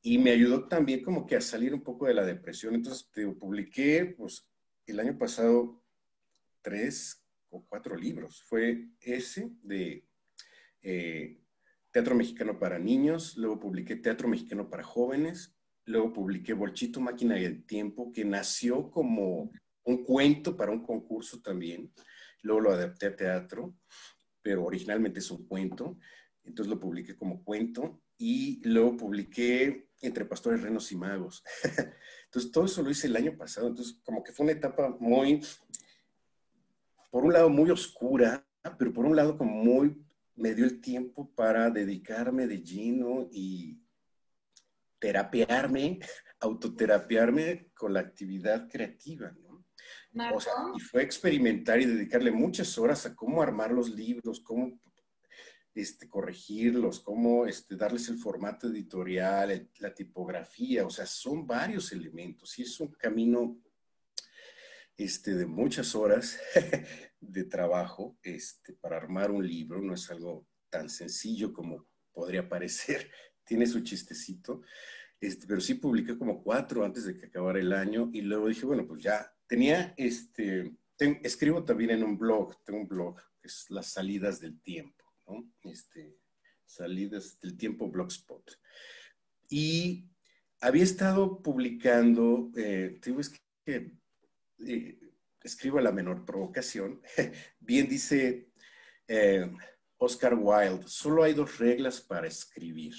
[0.02, 2.74] y me ayudó también como que a salir un poco de la depresión.
[2.74, 4.48] Entonces, te publiqué, pues,
[4.86, 5.82] el año pasado
[6.60, 8.42] tres o cuatro libros.
[8.42, 10.06] Fue ese de
[10.82, 11.40] eh,
[11.90, 17.64] Teatro Mexicano para Niños, luego publiqué Teatro Mexicano para Jóvenes, luego publiqué Bolchito Máquina del
[17.64, 19.50] Tiempo, que nació como
[19.84, 21.92] un cuento para un concurso también,
[22.42, 23.76] luego lo adapté a teatro,
[24.42, 25.98] pero originalmente es un cuento,
[26.44, 31.42] entonces lo publiqué como cuento, y luego publiqué entre pastores, renos y magos.
[32.26, 33.68] Entonces, todo eso lo hice el año pasado.
[33.68, 35.40] Entonces, como que fue una etapa muy,
[37.10, 38.46] por un lado, muy oscura,
[38.78, 40.04] pero por un lado, como muy,
[40.36, 43.78] me dio el tiempo para dedicarme de lleno y
[45.04, 45.98] terapiarme,
[46.40, 49.66] autoterapiarme con la actividad creativa, ¿no?
[50.34, 54.80] O sea, y fue experimentar y dedicarle muchas horas a cómo armar los libros, cómo
[55.74, 62.58] este, corregirlos, cómo este, darles el formato editorial, la tipografía, o sea, son varios elementos
[62.58, 63.60] y es un camino
[64.96, 66.40] este, de muchas horas
[67.20, 73.10] de trabajo este, para armar un libro, no es algo tan sencillo como podría parecer,
[73.44, 74.62] tiene su chistecito,
[75.20, 78.66] este, pero sí publiqué como cuatro antes de que acabara el año y luego dije,
[78.66, 83.66] bueno, pues ya tenía, este, escribo también en un blog, tengo un blog, que es
[83.70, 85.04] Las Salidas del Tiempo
[85.64, 86.18] este,
[86.64, 88.58] salidas del tiempo Blogspot.
[89.48, 90.08] Y
[90.60, 93.30] había estado publicando, eh, digo, es
[93.64, 93.92] que
[94.58, 94.98] eh,
[95.42, 97.02] escribo a la menor provocación,
[97.60, 98.50] bien dice
[99.08, 99.50] eh,
[99.98, 102.94] Oscar Wilde, solo hay dos reglas para escribir,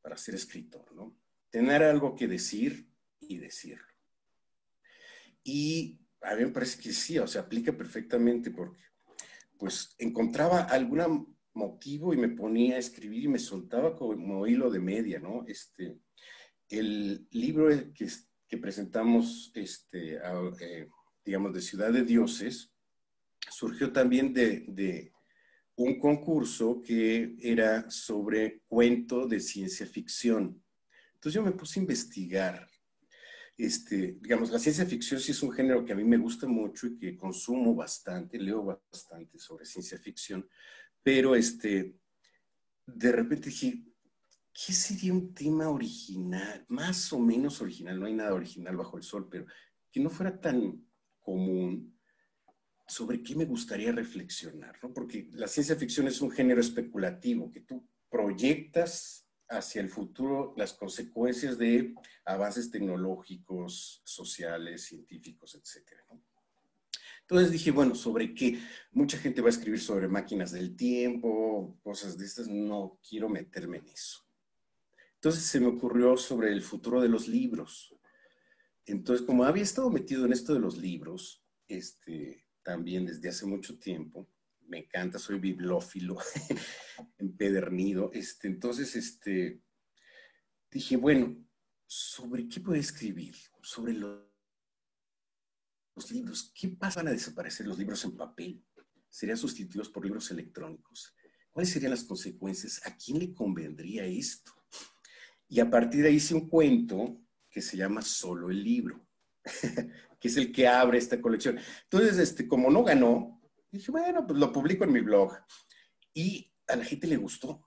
[0.00, 1.16] para ser escritor, ¿no?
[1.50, 2.88] Tener algo que decir
[3.20, 3.86] y decirlo.
[5.42, 8.82] Y a mí me parece que sí, o sea, aplica perfectamente porque
[9.58, 11.06] pues encontraba alguna
[11.52, 15.44] motivo y me ponía a escribir y me soltaba como hilo de media, ¿no?
[15.46, 15.98] Este,
[16.68, 18.08] el libro que,
[18.48, 20.18] que presentamos, este,
[20.60, 20.88] eh,
[21.24, 22.72] digamos, de Ciudad de Dioses,
[23.50, 25.12] surgió también de,
[25.82, 30.62] un concurso que era sobre cuento de ciencia ficción.
[31.14, 32.70] Entonces yo me puse a investigar
[33.56, 36.86] este, digamos, la ciencia ficción sí es un género que a mí me gusta mucho
[36.86, 40.48] y que consumo bastante, leo bastante sobre ciencia ficción,
[41.02, 41.94] pero este,
[42.86, 43.84] de repente dije,
[44.52, 46.64] ¿qué sería un tema original?
[46.68, 49.44] Más o menos original, no hay nada original bajo el sol, pero
[49.92, 50.82] que no fuera tan
[51.20, 51.99] común
[52.90, 54.92] sobre qué me gustaría reflexionar, ¿no?
[54.92, 60.72] Porque la ciencia ficción es un género especulativo, que tú proyectas hacia el futuro las
[60.72, 66.00] consecuencias de avances tecnológicos, sociales, científicos, etc.
[67.22, 68.60] Entonces dije, bueno, ¿sobre qué?
[68.92, 73.78] Mucha gente va a escribir sobre máquinas del tiempo, cosas de estas, no quiero meterme
[73.78, 74.26] en eso.
[75.14, 77.94] Entonces se me ocurrió sobre el futuro de los libros.
[78.86, 83.78] Entonces, como había estado metido en esto de los libros, este, también desde hace mucho
[83.78, 84.28] tiempo,
[84.70, 86.16] me encanta, soy bibliófilo,
[87.18, 88.10] empedernido.
[88.12, 89.62] Este, entonces, este,
[90.70, 91.36] dije, bueno,
[91.86, 93.34] ¿sobre qué puedo escribir?
[93.62, 94.20] Sobre los,
[95.96, 96.52] los libros.
[96.54, 97.00] ¿Qué pasa?
[97.00, 98.64] ¿Van a desaparecer los libros en papel?
[99.08, 101.14] ¿Serían sustituidos por libros electrónicos?
[101.50, 102.80] ¿Cuáles serían las consecuencias?
[102.86, 104.52] ¿A quién le convendría esto?
[105.48, 107.20] Y a partir de ahí hice un cuento
[107.50, 109.04] que se llama Solo el libro,
[110.20, 111.58] que es el que abre esta colección.
[111.84, 115.32] Entonces, este, como no ganó, dije, bueno, pues lo publico en mi blog.
[116.12, 117.66] Y a la gente le gustó.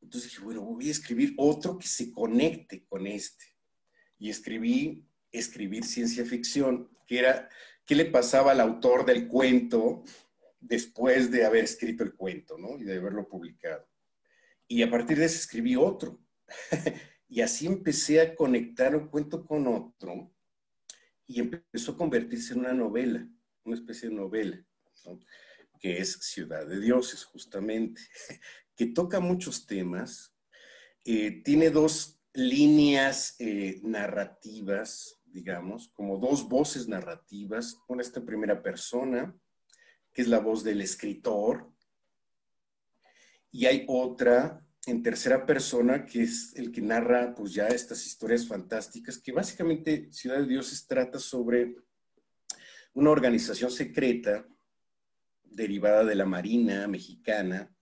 [0.00, 3.44] Entonces dije, bueno, voy a escribir otro que se conecte con este.
[4.18, 7.48] Y escribí escribir ciencia ficción, que era
[7.84, 10.02] qué le pasaba al autor del cuento
[10.58, 12.78] después de haber escrito el cuento, ¿no?
[12.78, 13.86] Y de haberlo publicado.
[14.66, 16.20] Y a partir de eso escribí otro.
[17.28, 20.32] y así empecé a conectar un cuento con otro
[21.30, 23.24] y empezó a convertirse en una novela,
[23.64, 24.66] una especie de novela
[25.78, 28.02] que es Ciudad de Dioses, justamente,
[28.76, 30.34] que toca muchos temas,
[31.04, 37.78] eh, tiene dos líneas eh, narrativas, digamos, como dos voces narrativas.
[37.86, 39.32] Una está en primera persona,
[40.12, 41.72] que es la voz del escritor,
[43.52, 48.46] y hay otra en tercera persona, que es el que narra pues ya estas historias
[48.46, 51.76] fantásticas, que básicamente Ciudad de Dioses trata sobre
[52.94, 54.46] una organización secreta
[55.44, 57.72] derivada de la Marina mexicana,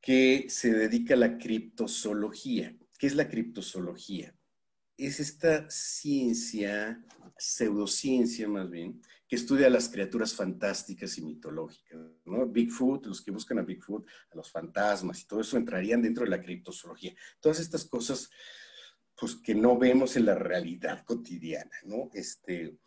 [0.00, 2.76] que se dedica a la criptozoología.
[2.98, 4.35] ¿Qué es la criptozoología?
[4.96, 7.02] Es esta ciencia,
[7.36, 11.98] pseudociencia más bien, que estudia las criaturas fantásticas y mitológicas.
[12.24, 12.46] ¿no?
[12.46, 16.30] Bigfoot, los que buscan a Bigfoot, a los fantasmas y todo eso entrarían dentro de
[16.30, 17.14] la criptozoología.
[17.40, 18.30] Todas estas cosas
[19.18, 21.76] pues, que no vemos en la realidad cotidiana.
[21.84, 22.10] ¿no?
[22.14, 22.78] Este,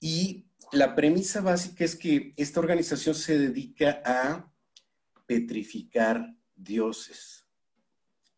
[0.00, 4.52] y la premisa básica es que esta organización se dedica a
[5.26, 7.46] petrificar dioses.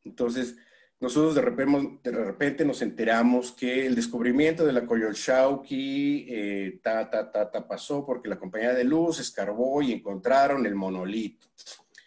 [0.04, 0.56] Entonces,
[1.00, 7.10] nosotros de repente, de repente nos enteramos que el descubrimiento de la Coyolxauhqui eh, ta,
[7.10, 11.48] ta, ta, ta, pasó porque la compañía de luz escarbó y encontraron el monolito.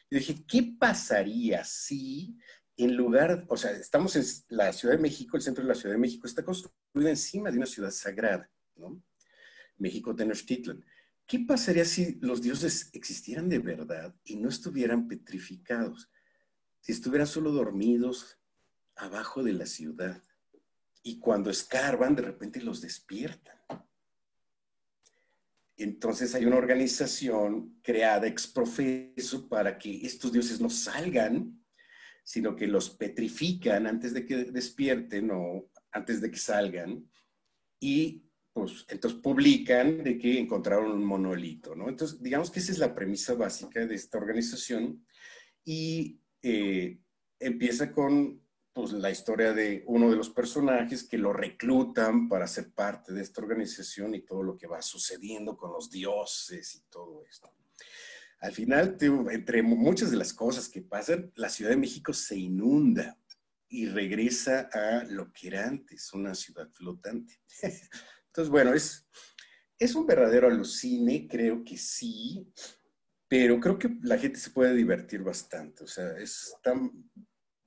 [0.09, 2.37] Y dije, ¿qué pasaría si
[2.77, 5.95] en lugar, o sea, estamos en la Ciudad de México, el centro de la Ciudad
[5.95, 9.01] de México está construido encima de una ciudad sagrada, ¿no?
[9.77, 10.85] México Tenochtitlan.
[11.25, 16.09] ¿Qué pasaría si los dioses existieran de verdad y no estuvieran petrificados?
[16.79, 18.36] Si estuvieran solo dormidos
[18.97, 20.21] abajo de la ciudad
[21.03, 23.57] y cuando escarban de repente los despiertan.
[25.77, 31.63] Entonces hay una organización creada ex profeso para que estos dioses no salgan,
[32.23, 37.09] sino que los petrifican antes de que despierten o antes de que salgan
[37.79, 41.89] y pues entonces publican de que encontraron un monolito, ¿no?
[41.89, 45.05] Entonces, digamos que esa es la premisa básica de esta organización
[45.63, 46.99] y eh,
[47.39, 48.41] empieza con
[48.77, 53.23] pues, la historia de uno de los personajes que lo reclutan para ser parte de
[53.23, 57.51] esta organización y todo lo que va sucediendo con los dioses y todo esto.
[58.39, 58.95] Al final,
[59.31, 63.17] entre muchas de las cosas que pasan, la Ciudad de México se inunda
[63.67, 67.41] y regresa a lo que era antes, una ciudad flotante.
[68.27, 69.07] Entonces, bueno, es,
[69.79, 72.47] es un verdadero alucine, creo que sí,
[73.27, 75.83] pero creo que la gente se puede divertir bastante.
[75.83, 76.91] O sea, es tan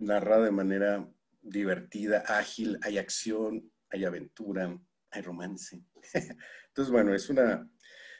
[0.00, 1.08] narrada de manera
[1.42, 4.78] divertida, ágil, hay acción, hay aventura,
[5.10, 5.82] hay romance.
[6.68, 7.68] Entonces, bueno, es, una,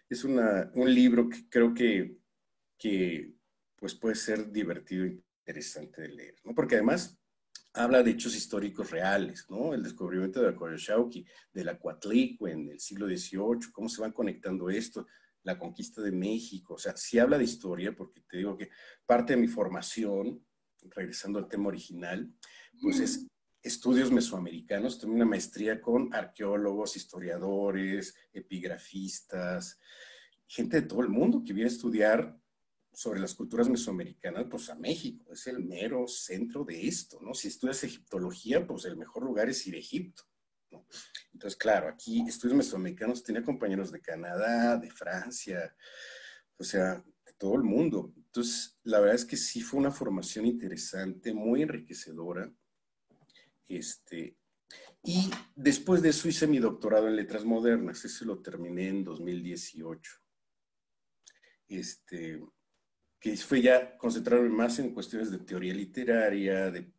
[0.08, 2.16] es una, un libro que creo que,
[2.78, 3.34] que
[3.76, 6.54] pues puede ser divertido e interesante de leer, ¿no?
[6.54, 7.18] Porque además
[7.72, 9.72] habla de hechos históricos reales, ¿no?
[9.72, 14.12] El descubrimiento de la Coyoshauqui, de la Coatlicue en el siglo XVIII, cómo se van
[14.12, 15.06] conectando esto,
[15.42, 18.70] la conquista de México, o sea, sí habla de historia, porque te digo que
[19.06, 20.44] parte de mi formación,
[20.90, 22.32] regresando al tema original,
[22.80, 23.26] pues es
[23.62, 29.78] estudios mesoamericanos, tomé una maestría con arqueólogos, historiadores, epigrafistas,
[30.46, 32.40] gente de todo el mundo que viene a estudiar
[32.92, 37.34] sobre las culturas mesoamericanas, pues a México, es el mero centro de esto, ¿no?
[37.34, 40.24] Si estudias egiptología, pues el mejor lugar es ir a Egipto,
[40.70, 40.86] ¿no?
[41.32, 45.74] Entonces, claro, aquí estudios mesoamericanos, tenía compañeros de Canadá, de Francia,
[46.58, 48.12] o sea, de todo el mundo.
[48.30, 52.52] Entonces, la verdad es que sí fue una formación interesante, muy enriquecedora.
[53.66, 54.36] Este,
[55.02, 60.12] y después de eso hice mi doctorado en letras modernas, ese lo terminé en 2018.
[61.66, 62.40] Este,
[63.18, 66.92] que fue ya concentrarme más en cuestiones de teoría literaria, de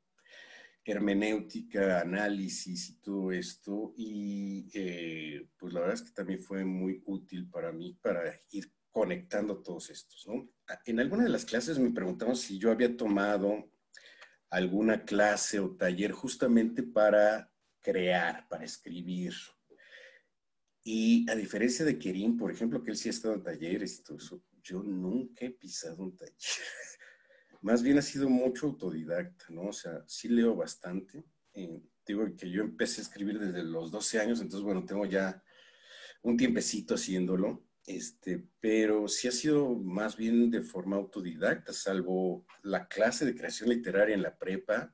[0.84, 3.94] hermenéutica, análisis y todo esto.
[3.96, 8.70] Y eh, pues la verdad es que también fue muy útil para mí para ir
[8.92, 10.28] conectando todos estos.
[10.28, 10.50] ¿no?
[10.86, 13.72] En alguna de las clases me preguntaron si yo había tomado
[14.50, 19.34] alguna clase o taller justamente para crear, para escribir.
[20.84, 24.04] Y a diferencia de Kerim, por ejemplo, que él sí ha estado en talleres y
[24.04, 26.36] todo eso, yo nunca he pisado un taller.
[27.62, 29.68] Más bien ha sido mucho autodidacta, ¿no?
[29.68, 31.24] O sea, sí leo bastante.
[31.54, 35.44] Eh, digo que yo empecé a escribir desde los 12 años, entonces, bueno, tengo ya
[36.24, 37.64] un tiempecito haciéndolo.
[37.86, 43.70] Este, pero sí ha sido más bien de forma autodidacta, salvo la clase de creación
[43.70, 44.94] literaria en la prepa,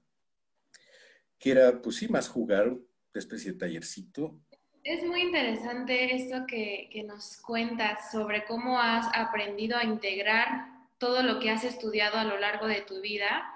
[1.38, 2.82] que era, pues sí, más jugar, una
[3.14, 4.42] especie de tallercito,
[4.88, 10.66] es muy interesante esto que, nos cuentas sobre cómo has aprendido a integrar
[10.98, 13.54] todo lo que has estudiado a lo largo de tu vida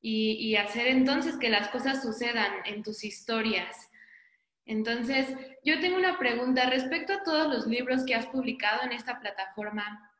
[0.00, 3.88] y, hacer entonces que las cosas sucedan en tus historias.
[4.66, 5.28] Entonces,
[5.62, 10.10] yo tengo una pregunta respecto a todos los libros que has publicado en esta plataforma.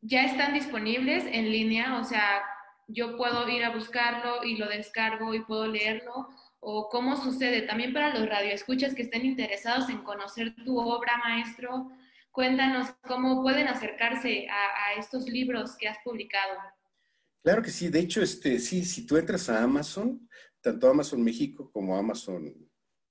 [0.00, 1.98] ¿Ya están disponibles en línea?
[2.00, 2.42] O sea,
[2.88, 6.28] yo puedo ir a buscarlo y lo descargo y puedo leerlo
[6.60, 7.62] o cómo sucede.
[7.62, 11.90] También para los radioescuchas que estén interesados en conocer tu obra, maestro,
[12.30, 16.58] cuéntanos cómo pueden acercarse a, estos libros que has publicado.
[17.42, 20.28] Claro que sí, de hecho, este, sí, si tú entras a Amazon,
[20.60, 21.96] tanto Amazon México como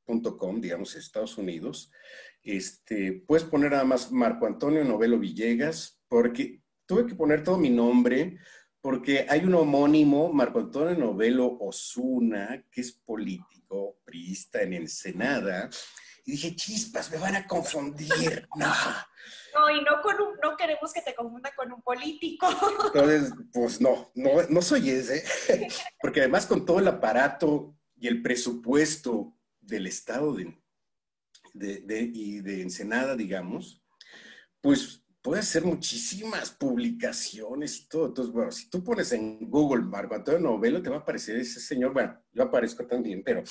[0.07, 1.91] Amazon.com, digamos, Estados Unidos,
[2.43, 8.37] este, puedes poner además Marco Antonio Novelo Villegas, porque tuve que poner todo mi nombre,
[8.81, 15.69] porque hay un homónimo, Marco Antonio Novelo Osuna, que es político, priista en Ensenada,
[16.25, 18.47] y dije, chispas, me van a confundir.
[18.57, 18.73] No.
[19.53, 22.47] No, y no, con un, no queremos que te confunda con un político.
[22.93, 25.23] Entonces, pues no, no, no soy ese,
[26.01, 30.53] porque además con todo el aparato y el presupuesto del Estado de,
[31.53, 33.81] de, y de Ensenada, digamos,
[34.59, 38.07] pues puede hacer muchísimas publicaciones y todo.
[38.07, 41.59] Entonces, bueno, si tú pones en Google Marco Antonio Novelo, te va a aparecer ese
[41.59, 41.93] señor.
[41.93, 43.43] Bueno, yo aparezco también, pero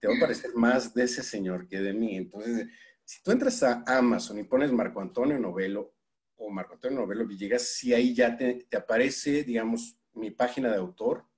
[0.00, 2.16] te va a aparecer más de ese señor que de mí.
[2.16, 2.68] Entonces,
[3.04, 5.94] si tú entras a Amazon y pones Marco Antonio Novelo
[6.36, 11.29] o Marco Antonio Novelo Villegas, si ahí ya te aparece, digamos, mi página de autor,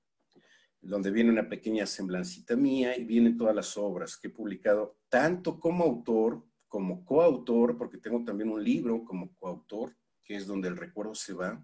[0.82, 5.58] donde viene una pequeña semblancita mía y vienen todas las obras que he publicado, tanto
[5.58, 10.78] como autor como coautor, porque tengo también un libro como coautor, que es donde el
[10.78, 11.62] recuerdo se va,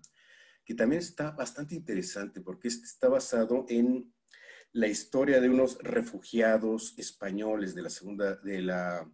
[0.66, 4.12] que también está bastante interesante porque este está basado en
[4.72, 9.10] la historia de unos refugiados españoles de la segunda, de la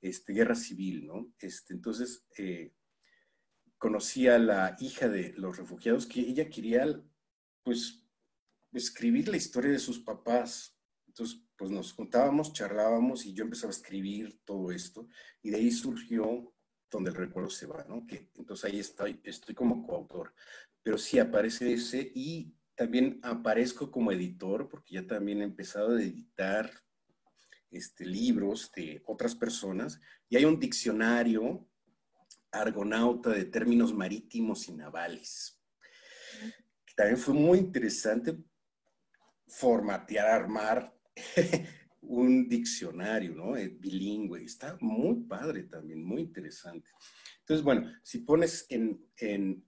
[0.00, 1.32] este, guerra civil, ¿no?
[1.40, 2.72] Este, entonces, eh,
[3.78, 6.86] conocí a la hija de los refugiados que ella quería,
[7.64, 8.01] pues,
[8.72, 10.76] escribir la historia de sus papás.
[11.06, 15.08] Entonces, pues nos juntábamos, charlábamos y yo empezaba a escribir todo esto
[15.42, 16.54] y de ahí surgió
[16.90, 18.06] donde el recuerdo se va, ¿no?
[18.06, 20.34] Que, entonces ahí estoy, estoy como coautor,
[20.82, 26.02] pero sí aparece ese y también aparezco como editor porque ya también he empezado a
[26.02, 26.70] editar
[27.70, 31.66] este, libros de otras personas y hay un diccionario
[32.50, 35.58] argonauta de términos marítimos y navales.
[36.84, 38.36] Que también fue muy interesante
[39.52, 40.94] formatear, armar
[42.00, 43.56] un diccionario, ¿no?
[43.56, 44.42] Eh, bilingüe.
[44.44, 46.90] Está muy padre también, muy interesante.
[47.40, 49.64] Entonces, bueno, si pones en, en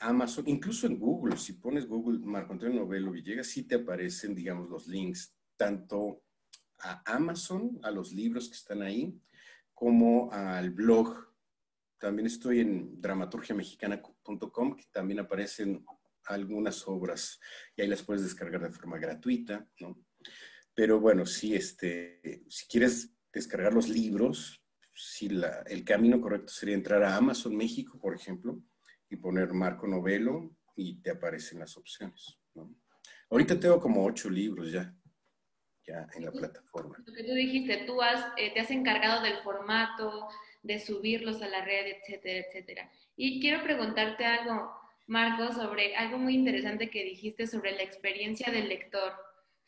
[0.00, 4.68] Amazon, incluso en Google, si pones Google Marco Antonio Novelo Villegas, sí te aparecen, digamos,
[4.68, 6.24] los links tanto
[6.80, 9.20] a Amazon, a los libros que están ahí,
[9.72, 11.28] como al blog.
[11.98, 15.84] También estoy en dramaturgiamexicana.com, que también aparecen
[16.34, 17.40] algunas obras
[17.76, 20.04] y ahí las puedes descargar de forma gratuita, ¿no?
[20.74, 24.64] Pero bueno, si, este, si quieres descargar los libros,
[24.94, 28.62] si la, el camino correcto sería entrar a Amazon México, por ejemplo,
[29.08, 32.38] y poner Marco Novelo y te aparecen las opciones.
[33.28, 34.94] Ahorita tengo como ocho libros ya.
[35.86, 36.96] ya en la plataforma.
[37.04, 40.28] Lo que tú dijiste, tú has, eh, te has encargado del formato,
[40.62, 42.92] de subirlos a la red, etcétera, etcétera.
[43.16, 44.72] Y quiero preguntarte algo,
[45.10, 49.12] Marco, sobre algo muy interesante que dijiste sobre la experiencia del lector.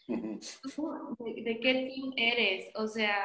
[0.07, 2.71] de, qué team eres?
[2.77, 3.25] O sea,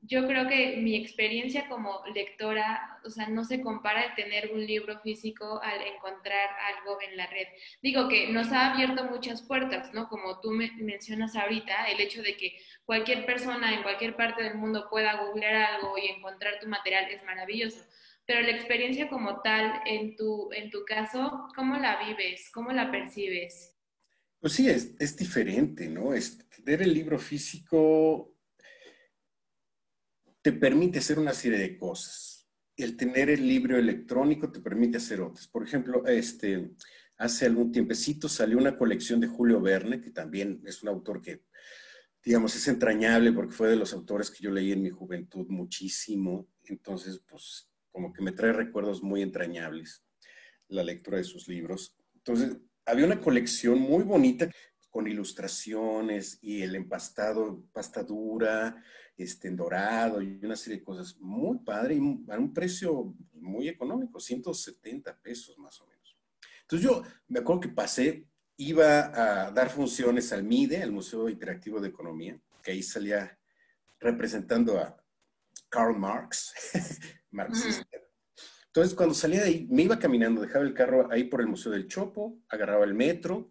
[0.00, 4.64] yo creo que mi experiencia como lectora, o sea, no se compara el tener un
[4.64, 7.48] libro físico al encontrar algo en la red.
[7.82, 10.08] Digo que nos ha abierto muchas puertas, ¿no?
[10.08, 14.54] Como tú me mencionas ahorita, el hecho de que cualquier persona en cualquier parte del
[14.54, 17.84] mundo pueda googlear algo y encontrar tu material es maravilloso.
[18.28, 22.50] Pero la experiencia como tal, en tu, en tu caso, ¿cómo la vives?
[22.52, 23.74] ¿Cómo la percibes?
[24.38, 26.12] Pues sí, es, es diferente, ¿no?
[26.12, 28.36] Es, tener el libro físico
[30.42, 32.46] te permite hacer una serie de cosas.
[32.76, 35.48] El tener el libro electrónico te permite hacer otras.
[35.48, 36.72] Por ejemplo, este,
[37.16, 41.44] hace algún tiempecito salió una colección de Julio Verne, que también es un autor que,
[42.22, 46.46] digamos, es entrañable porque fue de los autores que yo leí en mi juventud muchísimo.
[46.64, 50.04] Entonces, pues, como que me trae recuerdos muy entrañables
[50.68, 51.96] la lectura de sus libros.
[52.14, 54.50] Entonces, había una colección muy bonita
[54.90, 58.82] con ilustraciones y el empastado, pasta dura,
[59.16, 63.68] este, en dorado y una serie de cosas muy padre y a un precio muy
[63.68, 66.16] económico, 170 pesos más o menos.
[66.62, 68.26] Entonces yo me acuerdo que pasé,
[68.56, 73.38] iba a dar funciones al MIDE, al Museo Interactivo de Economía, que ahí salía
[74.00, 74.97] representando a
[75.68, 76.52] Karl Marx,
[77.30, 77.86] marxista.
[78.66, 81.72] Entonces, cuando salía de ahí, me iba caminando, dejaba el carro ahí por el Museo
[81.72, 83.50] del Chopo, agarraba el metro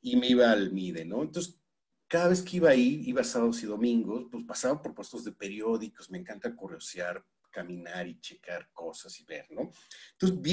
[0.00, 1.22] y me iba al MIDE, ¿no?
[1.22, 1.60] Entonces,
[2.08, 6.10] cada vez que iba ahí, iba sábados y domingos, pues pasaba por puestos de periódicos,
[6.10, 9.70] me encanta curiosear, caminar y checar cosas y ver, ¿no?
[10.12, 10.52] Entonces, vi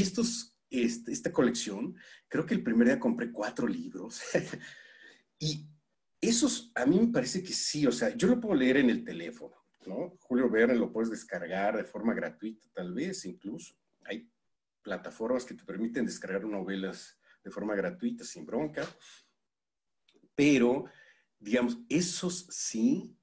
[0.70, 1.95] este, esta colección,
[2.28, 4.22] creo que el primer día compré cuatro libros
[5.39, 5.68] y
[6.22, 9.04] esos a mí me parece que sí, o sea, yo lo puedo leer en el
[9.04, 9.56] teléfono,
[10.19, 13.75] Julio Verne lo puedes descargar de forma gratuita, tal vez incluso.
[14.05, 14.29] Hay
[14.81, 18.87] plataformas que te permiten descargar novelas de forma gratuita, sin bronca,
[20.35, 20.85] pero
[21.39, 23.15] digamos, esos sí,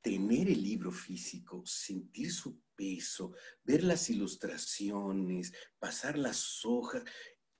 [0.00, 7.02] tener el libro físico, sentir su peso, ver las ilustraciones, pasar las hojas,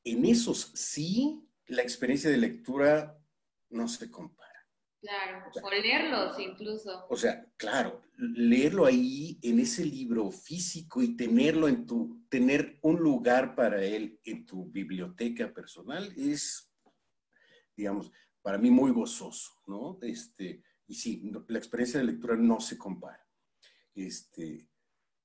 [0.05, 3.19] en esos sí, la experiencia de lectura
[3.71, 4.46] no se compara.
[5.07, 7.07] Claro, o, leerlos incluso.
[7.09, 12.97] O sea, claro, leerlo ahí en ese libro físico y tenerlo en tu, tener un
[12.97, 16.73] lugar para él en tu biblioteca personal es,
[17.77, 18.11] digamos,
[18.43, 19.99] para mí muy gozoso, ¿no?
[20.03, 23.25] Este, y sí, la experiencia de lectura no se compara.
[23.95, 24.69] Este,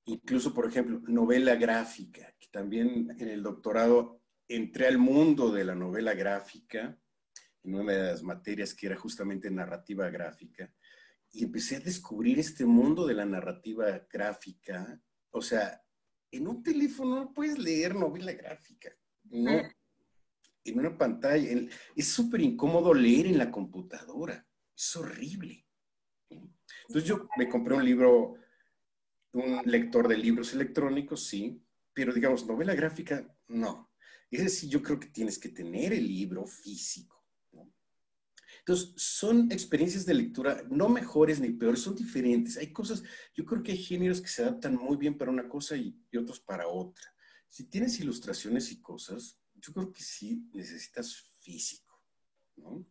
[0.06, 5.74] incluso, por ejemplo, novela gráfica, que también en el doctorado entré al mundo de la
[5.74, 7.01] novela gráfica,
[7.64, 10.74] en una de las materias que era justamente narrativa gráfica,
[11.32, 15.02] y empecé a descubrir este mundo de la narrativa gráfica.
[15.30, 15.82] O sea,
[16.32, 18.92] en un teléfono no puedes leer novela gráfica,
[19.24, 19.62] no,
[20.64, 21.48] en una pantalla.
[21.96, 24.46] Es súper incómodo leer en la computadora.
[24.76, 25.66] Es horrible.
[26.88, 28.36] Entonces yo me compré un libro,
[29.34, 33.92] un lector de libros electrónicos, sí, pero digamos, novela gráfica, no.
[34.30, 37.21] Es decir, yo creo que tienes que tener el libro físico.
[38.62, 42.58] Entonces, son experiencias de lectura no mejores ni peores, son diferentes.
[42.58, 43.04] Hay cosas,
[43.34, 46.40] yo creo que hay géneros que se adaptan muy bien para una cosa y otros
[46.40, 47.12] para otra.
[47.50, 52.02] Si tienes ilustraciones y cosas, yo creo que sí necesitas físico,
[52.58, 52.86] ¿no?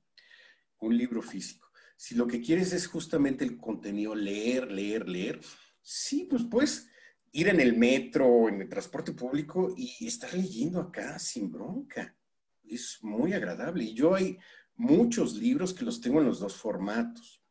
[0.80, 1.70] Un libro físico.
[1.96, 5.40] Si lo que quieres es justamente el contenido, leer, leer, leer,
[5.82, 6.88] sí, pues puedes
[7.32, 12.16] ir en el metro, en el transporte público y estar leyendo acá sin bronca.
[12.64, 13.84] Es muy agradable.
[13.84, 14.38] Y yo hay
[14.80, 17.42] muchos libros que los tengo en los dos formatos.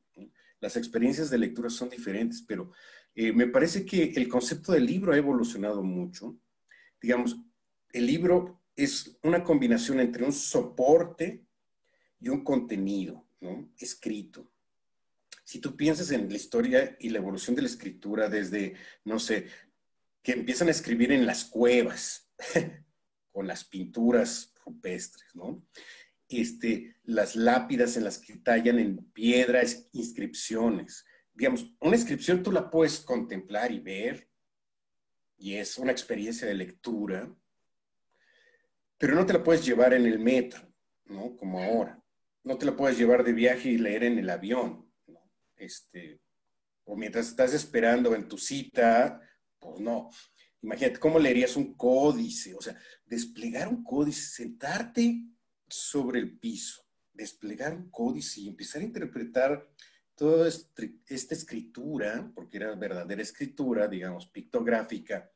[0.60, 2.72] Las experiencias de lectura son diferentes, pero
[3.14, 6.38] eh, me parece que el concepto del libro ha evolucionado mucho.
[7.00, 7.38] Digamos,
[7.94, 11.46] el libro es una combinación entre un soporte
[12.20, 13.72] y un contenido, ¿no?
[13.78, 14.52] Escrito.
[15.44, 18.74] Si tú piensas en la historia y la evolución de la escritura desde,
[19.06, 19.46] no sé,
[20.24, 22.32] que empiezan a escribir en las cuevas,
[23.32, 25.64] con las pinturas rupestres, ¿no?
[26.30, 29.64] Este, las lápidas en las que tallan en piedra
[29.94, 31.04] inscripciones.
[31.34, 34.30] Digamos, una inscripción tú la puedes contemplar y ver,
[35.38, 37.34] y es una experiencia de lectura,
[38.98, 40.72] pero no te la puedes llevar en el metro,
[41.06, 41.36] ¿no?
[41.36, 42.04] Como ahora.
[42.44, 45.32] No te la puedes llevar de viaje y leer en el avión, ¿no?
[45.56, 46.20] Este,
[46.84, 49.22] o mientras estás esperando en tu cita,
[49.58, 50.10] pues no.
[50.62, 55.24] Imagínate cómo leerías un códice, o sea, desplegar un códice, sentarte
[55.70, 59.70] sobre el piso, desplegar un códice y empezar a interpretar
[60.16, 65.32] toda esta escritura, porque era verdadera escritura, digamos, pictográfica,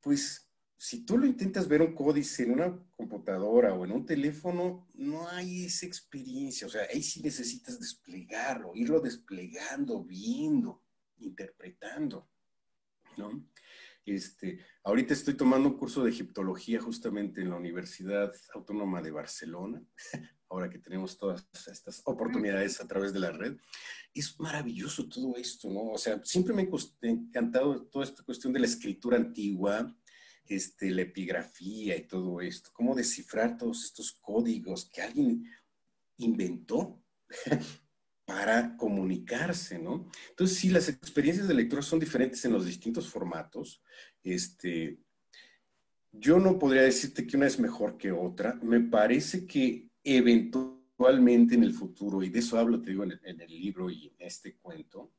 [0.00, 4.86] pues si tú lo intentas ver un códice en una computadora o en un teléfono,
[4.94, 6.66] no hay esa experiencia.
[6.66, 10.82] O sea, ahí sí necesitas desplegarlo, irlo desplegando, viendo,
[11.20, 12.28] interpretando,
[13.16, 13.46] ¿no?
[14.06, 19.82] Este, ahorita estoy tomando un curso de egiptología justamente en la Universidad Autónoma de Barcelona,
[20.50, 23.56] ahora que tenemos todas estas oportunidades a través de la red.
[24.12, 25.92] Es maravilloso todo esto, ¿no?
[25.92, 29.96] O sea, siempre me ha encantado toda esta cuestión de la escritura antigua,
[30.46, 35.44] este, la epigrafía y todo esto, cómo descifrar todos estos códigos que alguien
[36.18, 37.02] inventó
[38.24, 40.10] para comunicarse, ¿no?
[40.30, 43.82] Entonces, sí, las experiencias de lectura son diferentes en los distintos formatos.
[44.22, 44.98] Este,
[46.12, 48.54] yo no podría decirte que una es mejor que otra.
[48.62, 53.50] Me parece que eventualmente en el futuro, y de eso hablo, te digo, en el,
[53.50, 55.12] libro y en este cuento,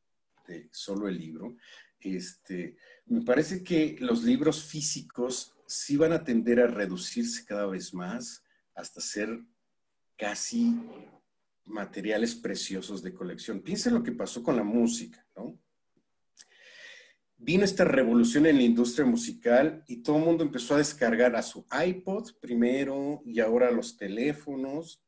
[0.48, 1.56] de solo el libro,
[2.00, 2.78] este,
[3.08, 8.44] me parece que los libros físicos sí van a tender a reducirse cada vez más
[8.76, 9.42] hasta ser
[10.16, 10.76] casi
[11.66, 13.62] materiales preciosos de colección.
[13.62, 15.60] Piensa lo que pasó con la música, ¿no?
[17.38, 21.42] Vino esta revolución en la industria musical y todo el mundo empezó a descargar a
[21.42, 25.04] su iPod primero y ahora los teléfonos.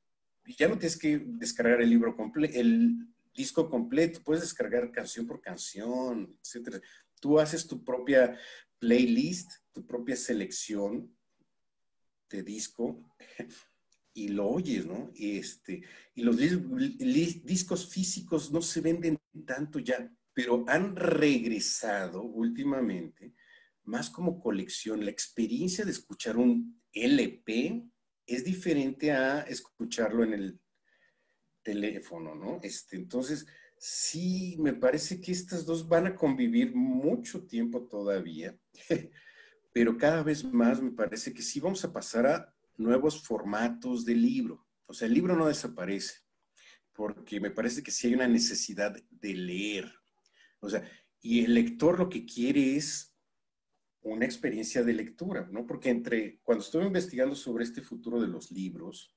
[0.58, 2.16] Ya no tienes que descargar el libro
[2.54, 6.82] el disco completo, puedes descargar canción por canción, etc.
[7.20, 8.38] Tú haces tu propia
[8.80, 11.16] playlist, tu propia selección
[12.30, 13.04] de disco
[14.18, 15.12] y lo oyes, ¿no?
[15.16, 15.84] Este,
[16.16, 23.36] y los discos físicos no se venden tanto ya, pero han regresado últimamente
[23.84, 25.06] más como colección.
[25.06, 27.88] La experiencia de escuchar un LP
[28.26, 30.60] es diferente a escucharlo en el
[31.62, 32.60] teléfono, ¿no?
[32.64, 33.46] Este, entonces,
[33.78, 38.58] sí, me parece que estas dos van a convivir mucho tiempo todavía,
[39.72, 44.16] pero cada vez más me parece que sí vamos a pasar a nuevos formatos de
[44.16, 44.68] libro.
[44.86, 46.16] O sea, el libro no desaparece,
[46.94, 49.92] porque me parece que sí hay una necesidad de leer.
[50.60, 50.90] O sea,
[51.22, 53.14] y el lector lo que quiere es
[54.02, 55.66] una experiencia de lectura, ¿no?
[55.66, 59.14] Porque entre, cuando estuve investigando sobre este futuro de los libros,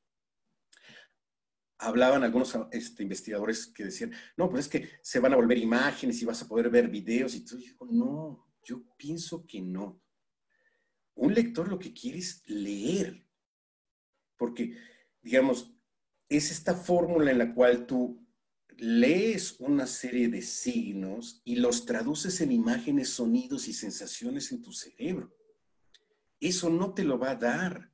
[1.78, 6.20] hablaban algunos este, investigadores que decían, no, pues es que se van a volver imágenes
[6.20, 7.38] y vas a poder ver videos y.
[7.38, 10.02] Y digo, no, yo pienso que no.
[11.14, 13.26] Un lector lo que quiere es leer,
[14.41, 14.74] porque,
[15.20, 15.70] digamos,
[16.26, 18.26] es esta fórmula en la cual tú
[18.78, 24.72] lees una serie de signos y los traduces en imágenes, sonidos y sensaciones en tu
[24.72, 25.30] cerebro.
[26.41, 27.93] Eso no te lo va a dar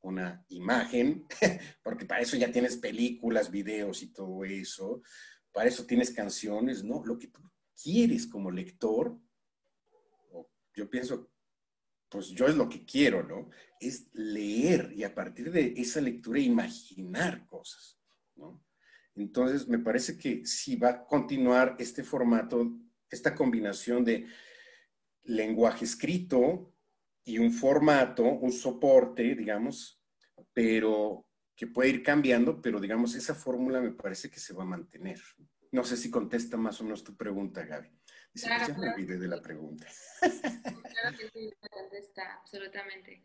[0.00, 1.26] una imagen,
[1.82, 5.02] porque para eso ya tienes películas, videos y todo eso,
[5.50, 7.04] para eso tienes canciones, ¿no?
[7.04, 7.42] Lo que tú
[7.82, 9.18] quieres como lector,
[10.72, 11.29] yo pienso
[12.10, 13.48] pues yo es lo que quiero, ¿no?
[13.80, 17.98] Es leer y a partir de esa lectura imaginar cosas,
[18.36, 18.62] ¿no?
[19.14, 22.72] Entonces, me parece que si va a continuar este formato,
[23.08, 24.26] esta combinación de
[25.24, 26.74] lenguaje escrito
[27.24, 30.02] y un formato, un soporte, digamos,
[30.52, 34.66] pero que puede ir cambiando, pero digamos, esa fórmula me parece que se va a
[34.66, 35.20] mantener.
[35.72, 37.88] No sé si contesta más o menos tu pregunta, Gaby.
[38.32, 39.86] Dice, pues ya me olvidé de la pregunta.
[41.00, 41.50] Claro que sí,
[41.92, 43.24] está, absolutamente.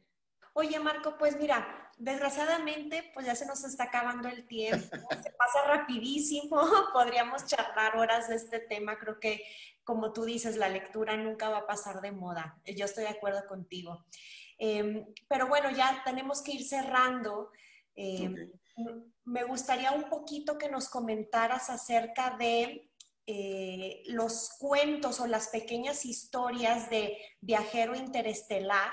[0.54, 4.88] Oye, Marco, pues mira, desgraciadamente, pues ya se nos está acabando el tiempo,
[5.24, 6.58] se pasa rapidísimo,
[6.94, 9.44] podríamos charlar horas de este tema, creo que,
[9.84, 13.46] como tú dices, la lectura nunca va a pasar de moda, yo estoy de acuerdo
[13.48, 14.06] contigo.
[14.58, 17.52] Em, pero bueno, ya tenemos que ir cerrando.
[17.94, 18.50] Em,
[19.26, 22.90] me gustaría un poquito que nos comentaras acerca de
[23.28, 28.92] eh, los cuentos o las pequeñas historias de viajero interestelar.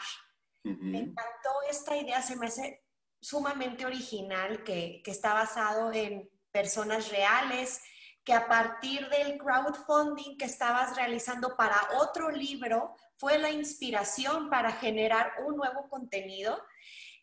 [0.64, 2.85] Me encantó esta idea, se me hace
[3.20, 7.80] sumamente original, que, que está basado en personas reales,
[8.24, 14.72] que a partir del crowdfunding que estabas realizando para otro libro, fue la inspiración para
[14.72, 16.61] generar un nuevo contenido.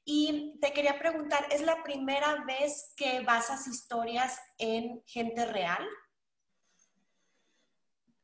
[0.04, 5.88] Y te quería preguntar, ¿es la primera vez que basas historias en gente real?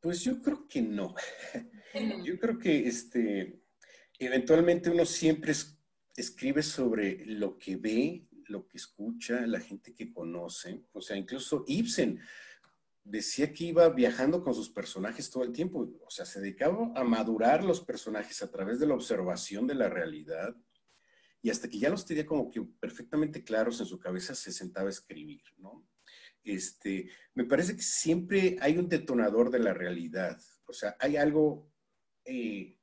[0.06, 1.16] Pues yo creo que no.
[2.24, 3.64] Yo creo que este,
[4.20, 5.52] eventualmente uno siempre
[6.16, 10.84] escribe sobre lo que ve, lo que escucha, la gente que conoce.
[10.92, 12.20] O sea, incluso Ibsen
[13.04, 15.92] decía que iba viajando con sus personajes todo el tiempo.
[16.06, 19.90] O sea, se dedicaba a madurar los personajes a través de la observación de la
[19.90, 20.56] realidad.
[21.42, 24.86] Y hasta que ya los tenía como que perfectamente claros en su cabeza, se sentaba
[24.86, 25.84] a escribir, ¿no?
[26.46, 30.40] Este, me parece que siempre hay un detonador de la realidad.
[30.68, 31.72] O sea, hay algo
[32.24, 32.78] eh,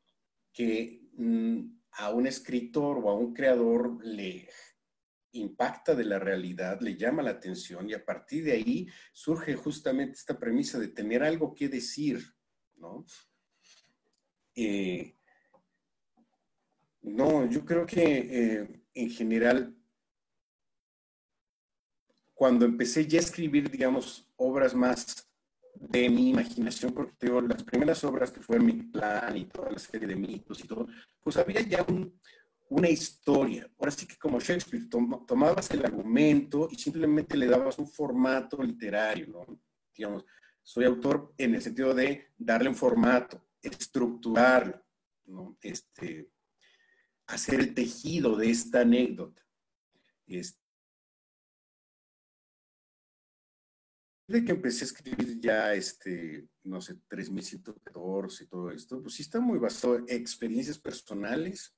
[0.52, 1.60] que mm,
[1.92, 4.48] a un escritor o a un creador le
[5.32, 10.18] impacta de la realidad, le llama la atención y a partir de ahí surge justamente
[10.18, 12.22] esta premisa de tener algo que decir,
[12.76, 13.06] ¿no?
[14.54, 15.16] Eh,
[17.02, 19.76] no, yo creo que eh, en general,
[22.34, 25.28] cuando empecé ya a escribir, digamos, obras más
[25.74, 29.78] de mi imaginación, porque tengo las primeras obras que fueron mi plan y toda la
[29.78, 30.86] serie de mitos y todo,
[31.20, 32.20] pues había ya un,
[32.68, 33.70] una historia.
[33.78, 39.26] Ahora sí que como Shakespeare, tomabas el argumento y simplemente le dabas un formato literario,
[39.28, 39.60] ¿no?
[39.94, 40.24] Digamos,
[40.62, 44.82] soy autor en el sentido de darle un formato, estructurarlo,
[45.26, 45.58] ¿no?
[45.60, 46.30] Este,
[47.26, 49.42] hacer el tejido de esta anécdota.
[50.26, 50.61] Este,
[54.26, 59.22] de que empecé a escribir ya, este, no sé, 3114 y todo esto, pues sí
[59.22, 61.74] está muy basado en experiencias personales,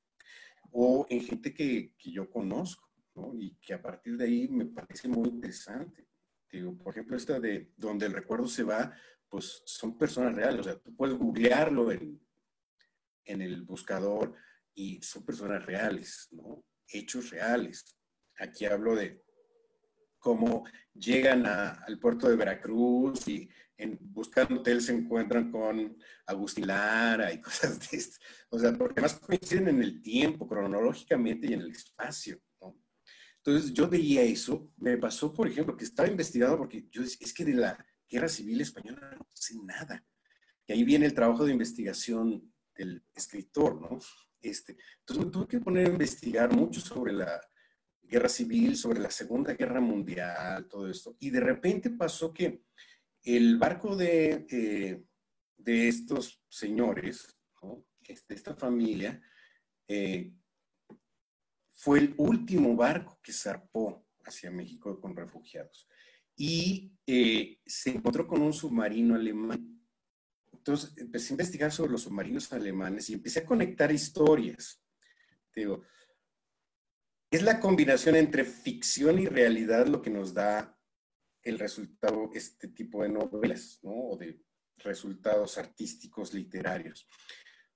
[0.77, 3.33] o en gente que, que yo conozco, ¿no?
[3.39, 6.09] Y que a partir de ahí me parece muy interesante.
[6.51, 8.93] Digo, por ejemplo, esta de donde el recuerdo se va,
[9.29, 12.21] pues son personas reales, o sea, tú puedes googlearlo en,
[13.25, 14.35] en el buscador
[14.75, 16.65] y son personas reales, ¿no?
[16.89, 17.97] Hechos reales.
[18.37, 19.24] Aquí hablo de
[20.25, 20.65] cómo
[20.95, 23.47] llegan al puerto de Veracruz y
[23.77, 28.17] en, buscando hotel se encuentran con Agustín Lara y cosas de esto.
[28.49, 32.41] O sea, porque además coinciden en el tiempo, cronológicamente y en el espacio.
[32.63, 32.75] ¿no?
[33.37, 37.35] Entonces yo veía eso, me pasó, por ejemplo, que estaba investigando porque yo decía, es
[37.35, 40.03] que de la guerra civil española no sé nada.
[40.67, 43.99] Y ahí viene el trabajo de investigación del escritor, ¿no?
[44.41, 47.39] Este, entonces me tuve que poner a investigar mucho sobre la
[48.09, 51.17] guerra civil, sobre la Segunda Guerra Mundial, todo esto.
[51.21, 52.63] Y de repente pasó que
[53.23, 55.03] el barco de, eh,
[55.57, 57.37] de estos señores,
[58.07, 59.21] de esta familia,
[59.89, 60.33] eh,
[61.73, 65.89] fue el último barco que zarpó hacia México con refugiados.
[66.37, 69.83] Y eh, se encontró con un submarino alemán.
[70.53, 74.83] Entonces empecé a investigar sobre los submarinos alemanes y empecé a conectar historias.
[75.55, 75.83] Digo,
[77.35, 80.79] es la combinación entre ficción y realidad lo que nos da
[81.43, 83.93] el resultado, este tipo de novelas, ¿no?
[83.93, 84.41] O de
[84.79, 87.09] resultados artísticos, literarios.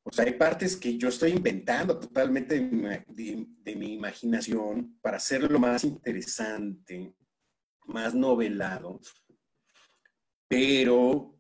[0.05, 5.83] O sea, hay partes que yo estoy inventando totalmente de mi, imaginación para hacerlo más
[5.83, 7.15] interesante,
[7.87, 9.01] más novelado,
[10.47, 11.39] pero,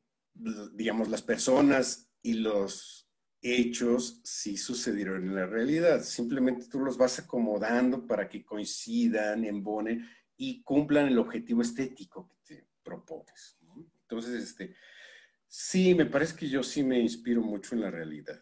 [0.74, 2.97] digamos, las personas y los
[3.42, 6.02] hechos sí sucedieron en la realidad.
[6.02, 12.36] Simplemente tú los vas acomodando para que coincidan, embonen y cumplan el objetivo estético que
[12.44, 13.58] te propones.
[14.02, 14.74] Entonces, este,
[15.46, 18.40] sí, me parece que yo sí me inspiro mucho en la realidad.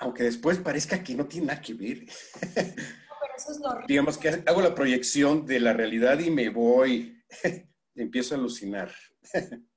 [0.00, 2.06] Aunque después parezca que no tiene nada que ver.
[3.88, 7.22] Digamos que hago la proyección de la realidad y me voy,
[7.94, 8.92] empiezo a alucinar.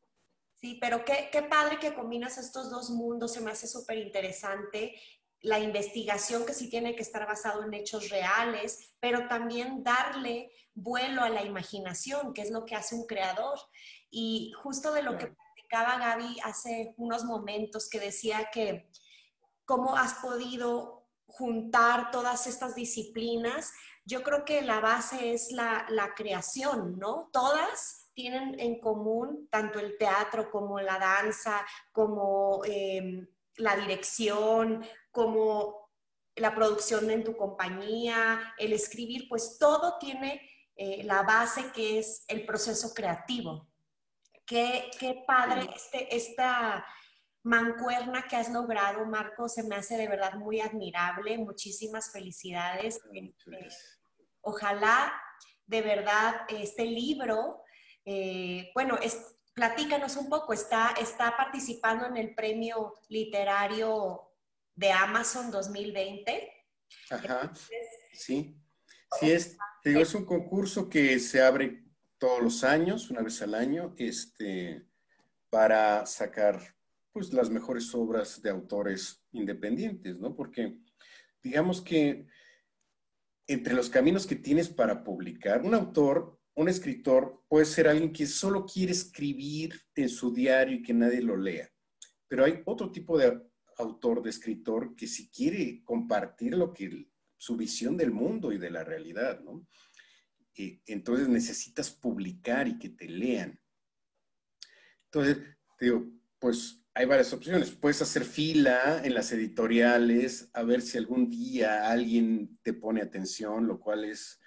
[0.68, 4.99] Sí, pero qué, qué padre que combinas estos dos mundos, se me hace súper interesante
[5.39, 11.22] la investigación que sí tiene que estar basado en hechos reales, pero también darle vuelo
[11.22, 13.57] a la imaginación, que es lo que hace un creador.
[14.09, 18.89] Y justo de lo que platicaba Gaby hace unos momentos, que decía que
[19.63, 23.72] cómo has podido juntar todas estas disciplinas,
[24.03, 27.30] yo creo que la base es la, creación, ¿no?
[27.32, 32.63] Todas tienen en común tanto el teatro como la danza, como...
[32.65, 35.89] Eh, la dirección, como
[36.36, 40.41] la producción en tu compañía, el escribir, pues todo tiene
[40.76, 43.68] eh, la base que es el proceso creativo.
[44.45, 46.86] Qué, qué padre este, esta
[47.43, 51.38] mancuerna que has logrado, Marco, se me hace de verdad muy admirable.
[51.38, 53.01] Muchísimas felicidades.
[53.13, 53.68] Este,
[54.41, 55.11] ojalá
[55.65, 57.63] de verdad este libro,
[58.10, 64.32] eh, bueno, es, platícanos un poco, está, está participando en el premio literario
[64.74, 66.49] de Amazon 2020.
[67.10, 67.51] Ajá,
[68.14, 68.55] sí.
[69.20, 71.84] Sí, es, digo, es un concurso que se abre
[72.18, 74.88] todos los años, una vez al año, este,
[75.49, 76.62] para sacar
[77.12, 80.34] pues, las mejores obras de autores independientes, ¿no?
[80.34, 80.78] Porque
[81.43, 82.26] digamos que
[83.47, 88.26] entre los caminos que tienes para publicar, un autor un escritor puede ser alguien que
[88.26, 91.70] solo quiere escribir en su diario y que nadie lo lea.
[92.28, 93.39] Pero hay otro tipo de
[93.78, 98.72] autor, de escritor, que si quiere compartir lo que, su visión del mundo y de
[98.72, 99.68] la realidad, ¿no?
[100.55, 103.60] eh, entonces necesitas publicar y que te lean.
[105.05, 105.38] Entonces,
[105.80, 106.08] digo,
[106.39, 107.70] pues hay varias opciones.
[107.70, 113.68] Puedes hacer fila en las editoriales a ver si algún día alguien te pone atención,
[113.68, 114.39] lo cual es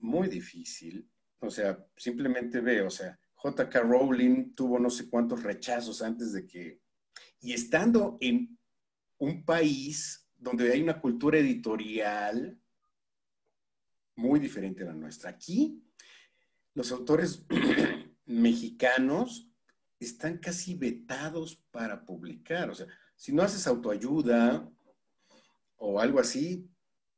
[0.00, 1.08] muy difícil.
[1.40, 6.46] O sea, simplemente ve, o sea, JK Rowling tuvo no sé cuántos rechazos antes de
[6.46, 6.80] que...
[7.40, 8.58] Y estando en
[9.18, 12.58] un país donde hay una cultura editorial
[14.16, 15.30] muy diferente a la nuestra.
[15.30, 15.82] Aquí,
[16.74, 17.46] los autores
[18.26, 19.50] mexicanos
[19.98, 22.70] están casi vetados para publicar.
[22.70, 22.86] O sea,
[23.16, 24.70] si no haces autoayuda
[25.76, 26.68] o algo así,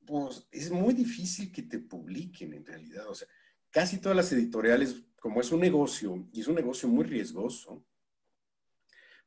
[0.05, 3.09] pues es muy difícil que te publiquen en realidad.
[3.09, 3.29] O sea,
[3.73, 7.85] casi todas las editoriales, como es un negocio y es un negocio muy riesgoso,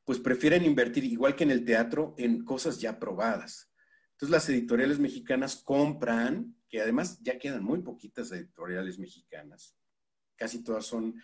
[0.06, 3.72] pues prefieren invertir, igual que en el teatro, en cosas ya probadas.
[4.12, 9.76] Entonces las editoriales mexicanas compran, que además ya quedan muy poquitas editoriales mexicanas,
[10.36, 11.20] casi todas son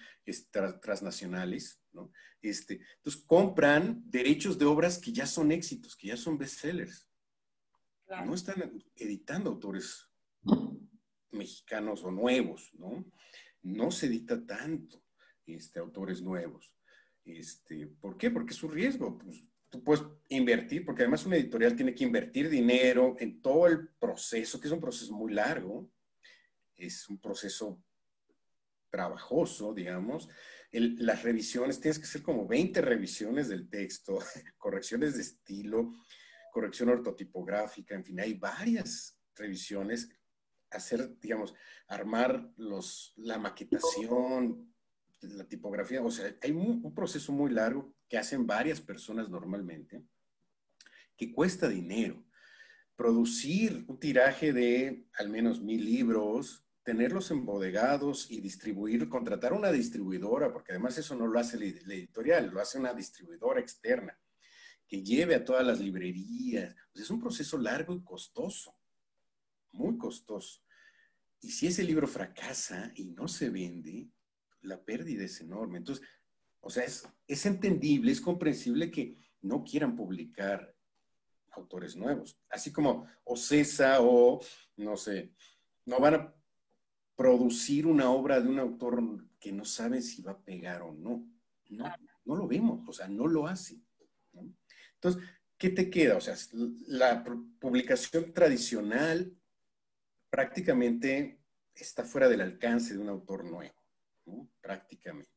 [0.81, 2.11] transnacionales, ¿no?
[2.41, 7.07] Este, entonces compran derechos de obras que ya son éxitos, que ya son bestsellers.
[8.25, 10.09] No están editando autores
[11.31, 13.05] mexicanos o nuevos, ¿no?
[13.63, 15.03] No se edita tanto
[15.45, 16.73] este, autores nuevos.
[17.23, 18.31] Este, ¿Por qué?
[18.31, 19.17] Porque es un riesgo.
[19.17, 23.87] Pues, tú puedes invertir, porque además una editorial tiene que invertir dinero en todo el
[23.99, 25.89] proceso, que es un proceso muy largo,
[26.75, 27.81] es un proceso
[28.89, 30.27] trabajoso, digamos.
[30.71, 34.19] las revisiones, tienes que hacer como 20 revisiones del texto,
[34.57, 35.93] correcciones de estilo,
[36.51, 40.09] corrección ortotipográfica, en fin, hay varias revisiones.
[40.71, 41.53] Hacer, digamos,
[41.87, 44.73] armar los, la maquetación,
[45.21, 50.03] la tipografía, o sea, hay un proceso muy largo que hacen varias personas normalmente,
[51.15, 52.25] que cuesta dinero.
[52.95, 60.51] Producir un tiraje de al menos mil libros, tenerlos embodegados y distribuir, contratar una distribuidora,
[60.51, 64.19] porque además eso no lo hace la editorial, lo hace una distribuidora externa,
[64.87, 66.75] que lleve a todas las librerías.
[66.93, 68.75] es un proceso largo y costoso,
[69.97, 70.61] costoso.
[71.41, 74.09] Y si ese libro fracasa y no se vende,
[74.61, 75.79] la pérdida es enorme.
[75.79, 76.05] Entonces,
[76.59, 80.75] o sea, es, es entendible, es comprensible que no quieran publicar
[81.51, 82.39] autores nuevos.
[82.49, 84.39] Así como Ocesa o,
[84.77, 85.33] no sé,
[85.85, 86.35] no van a
[87.15, 89.01] producir una obra de un autor
[89.39, 91.27] que no sabe si va a pegar o no.
[91.69, 91.85] No,
[92.25, 93.81] no lo vemos, o sea, no lo hace.
[94.95, 95.23] Entonces,
[95.57, 96.17] ¿qué te queda?
[96.17, 96.35] O sea,
[96.87, 97.23] la
[97.59, 99.33] publicación tradicional
[100.31, 101.39] prácticamente
[101.75, 103.75] está fuera del alcance de un autor nuevo
[104.61, 105.29] prácticamente.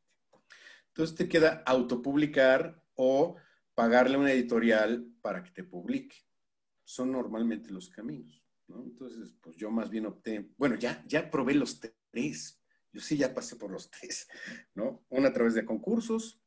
[0.88, 3.36] Entonces te queda autopublicar o
[3.74, 6.16] pagarle a una editorial para que te publique.
[6.84, 8.42] Son normalmente los caminos.
[8.68, 11.80] Entonces, pues yo más bien opté, bueno, ya, ya probé los
[12.10, 12.60] tres.
[12.92, 14.28] Yo sí ya pasé por los tres,
[14.74, 15.04] ¿no?
[15.08, 16.40] Una a través de concursos,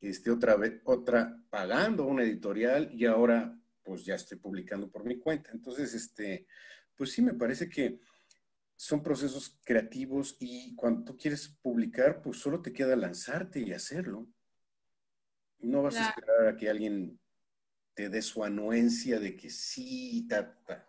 [0.00, 5.18] este, otra, vez, otra pagando una editorial y ahora pues ya estoy publicando por mi
[5.18, 5.50] cuenta.
[5.52, 6.46] Entonces, este,
[6.96, 8.00] pues sí, me parece que
[8.76, 14.26] son procesos creativos y cuando tú quieres publicar, pues solo te queda lanzarte y hacerlo.
[15.60, 17.18] No vas a esperar a que alguien
[17.94, 20.86] te dé su anuencia de que sí, ta, ta.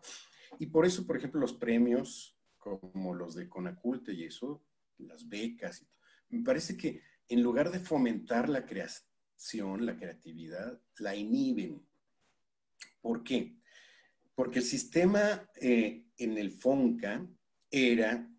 [0.60, 4.64] Y por eso, por ejemplo, los premios como los de Conaculte y eso,
[4.98, 5.86] las becas,
[6.30, 11.86] me parece que en lugar de fomentar la creación, la creatividad, la inhiben.
[13.02, 13.56] ¿Por qué?
[14.36, 17.26] Porque el sistema eh, en el FONCA
[17.72, 18.30] era,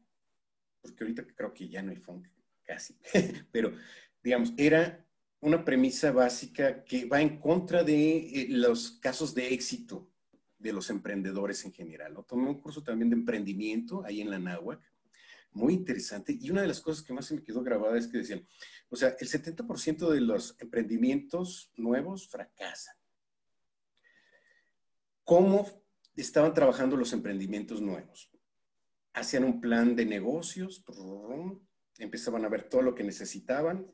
[0.81, 2.29] porque ahorita creo que ya no hay funk,
[2.63, 2.97] casi,
[3.53, 3.73] pero
[4.23, 5.05] digamos, era
[5.41, 10.11] una premisa básica que va en contra de eh, los casos de éxito
[10.59, 12.17] de los emprendedores en general.
[12.27, 14.81] Tomé un curso también de emprendimiento ahí en la NAWAC,
[15.53, 18.19] muy interesante, y una de las cosas que más se me quedó grabada es que
[18.19, 18.47] decían,
[18.89, 22.97] o sea, el 70% de los emprendimientos nuevos fracasan.
[25.25, 25.86] ¿Cómo
[26.23, 28.31] estaban trabajando los emprendimientos nuevos?
[29.17, 30.85] hacían un plan de negocios,
[31.99, 33.91] empezaban a ver todo lo que necesitaban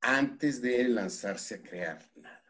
[0.00, 2.42] antes de lanzarse a crear nada.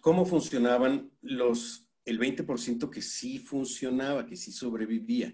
[0.00, 5.32] ¿Cómo funcionaban los, el 20% que sí funcionaba, que sí sobrevivía?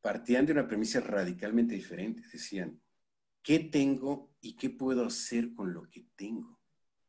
[0.00, 2.22] Partían de una premisa radicalmente diferente.
[2.32, 2.80] Decían,
[3.42, 6.57] ¿qué tengo y qué puedo hacer con lo que tengo?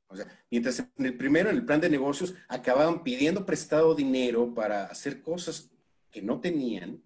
[0.10, 4.54] O sea, mientras en el primero, en el plan de negocios, acababan pidiendo prestado dinero
[4.54, 5.70] para hacer cosas
[6.12, 7.02] que no tenían,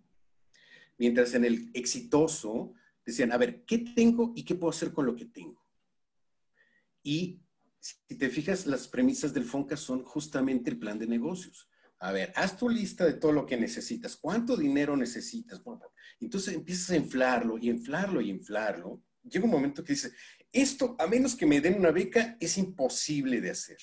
[0.97, 2.73] mientras en el exitoso
[3.05, 5.61] decían, a ver, ¿qué tengo y qué puedo hacer con lo que tengo?
[7.03, 7.41] Y
[7.79, 11.67] si te fijas, las premisas del FONCA son justamente el plan de negocios.
[11.99, 14.15] A ver, haz tu lista de todo lo que necesitas.
[14.15, 15.61] ¿Cuánto dinero necesitas?
[16.21, 19.01] Entonces empiezas a inflarlo y inflarlo y inflarlo.
[19.23, 20.13] Llega un momento que dices,
[20.53, 23.77] esto, a menos que me den una beca, es imposible de hacer.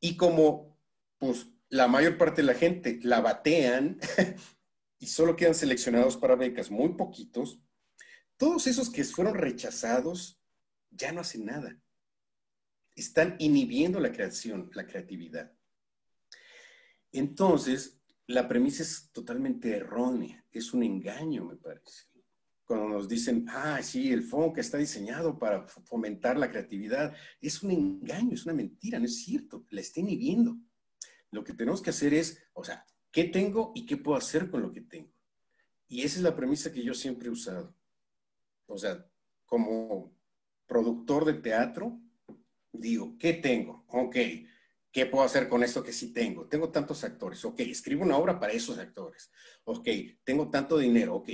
[0.00, 0.76] Y como,
[1.18, 3.98] pues, la mayor parte de la gente la batean
[4.98, 7.60] y solo quedan seleccionados para becas muy poquitos,
[8.36, 10.40] todos esos que fueron rechazados
[10.90, 11.80] ya no hacen nada.
[12.96, 15.52] Están inhibiendo la creación, la creatividad.
[17.12, 22.13] Entonces, la premisa es totalmente errónea, es un engaño, me parece.
[22.64, 27.70] Cuando nos dicen, ah, sí, el que está diseñado para fomentar la creatividad, es un
[27.70, 30.56] engaño, es una mentira, no es cierto, la está inhibiendo.
[31.30, 34.62] Lo que tenemos que hacer es, o sea, ¿qué tengo y qué puedo hacer con
[34.62, 35.12] lo que tengo?
[35.88, 37.76] Y esa es la premisa que yo siempre he usado.
[38.66, 39.06] O sea,
[39.44, 40.16] como
[40.66, 42.00] productor de teatro,
[42.72, 43.84] digo, ¿qué tengo?
[43.88, 44.16] Ok,
[44.90, 46.46] ¿qué puedo hacer con esto que sí tengo?
[46.46, 49.30] Tengo tantos actores, ok, escribo una obra para esos actores,
[49.64, 49.88] ok,
[50.24, 51.28] tengo tanto dinero, ok,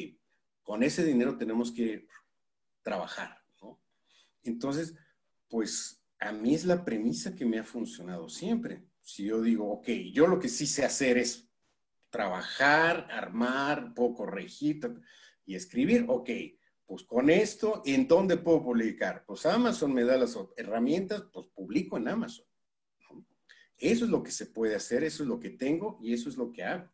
[0.71, 2.07] con ese dinero tenemos que
[2.81, 3.81] trabajar, ¿no?
[4.45, 4.95] Entonces,
[5.49, 8.85] pues a mí es la premisa que me ha funcionado siempre.
[9.01, 11.51] Si yo digo, ok, yo lo que sí sé hacer es
[12.09, 14.79] trabajar, armar, puedo corregir
[15.45, 16.31] y escribir, ok,
[16.87, 19.25] pues con esto, ¿en dónde puedo publicar?
[19.27, 22.47] Pues Amazon me da las herramientas, pues publico en Amazon.
[23.77, 26.37] Eso es lo que se puede hacer, eso es lo que tengo y eso es
[26.37, 26.89] lo que hago.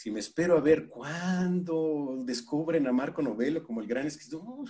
[0.00, 4.66] Si me espero a ver cuándo descubren a Marco Novelo como el gran escritor,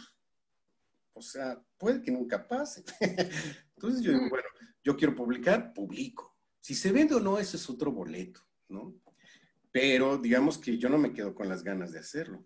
[1.13, 2.83] o sea, puede que nunca pase.
[3.77, 4.49] Entonces yo digo, bueno,
[4.83, 6.37] yo quiero publicar, publico.
[6.59, 8.93] Si se vende o no, ese es otro boleto, ¿no?
[9.71, 12.45] Pero digamos que yo no me quedo con las ganas de hacerlo.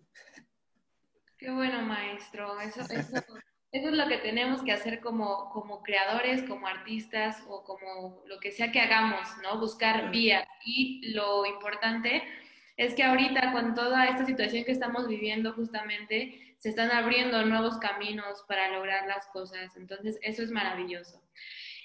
[1.39, 2.59] Qué bueno, maestro.
[2.59, 3.23] Eso, eso,
[3.71, 8.51] es lo que tenemos que hacer como, como creadores, como artistas o como lo que
[8.51, 9.59] sea que hagamos, ¿no?
[9.59, 10.47] Buscar vías.
[10.63, 12.21] Y lo importante
[12.77, 17.77] es que ahorita con toda esta situación que estamos viviendo justamente, se están abriendo nuevos
[17.77, 19.75] caminos para lograr las cosas.
[19.75, 21.21] Entonces, eso es maravilloso.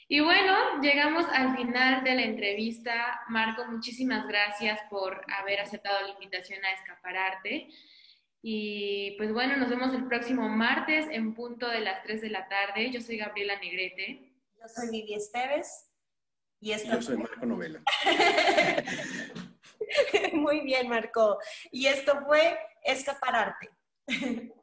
[0.09, 3.20] Y bueno, llegamos al final de la entrevista.
[3.28, 7.68] Marco, muchísimas gracias por haber aceptado la invitación a Escapararte.
[8.43, 12.49] Y pues bueno, nos vemos el próximo martes en punto de las 3 de la
[12.49, 12.91] tarde.
[12.91, 14.32] Yo soy Gabriela Negrete.
[14.61, 15.95] Yo soy Vivi Esteves.
[16.59, 17.80] Y Yo soy Marco Novela.
[20.32, 21.38] Muy bien, Marco.
[21.70, 23.70] Y esto fue Escapararte.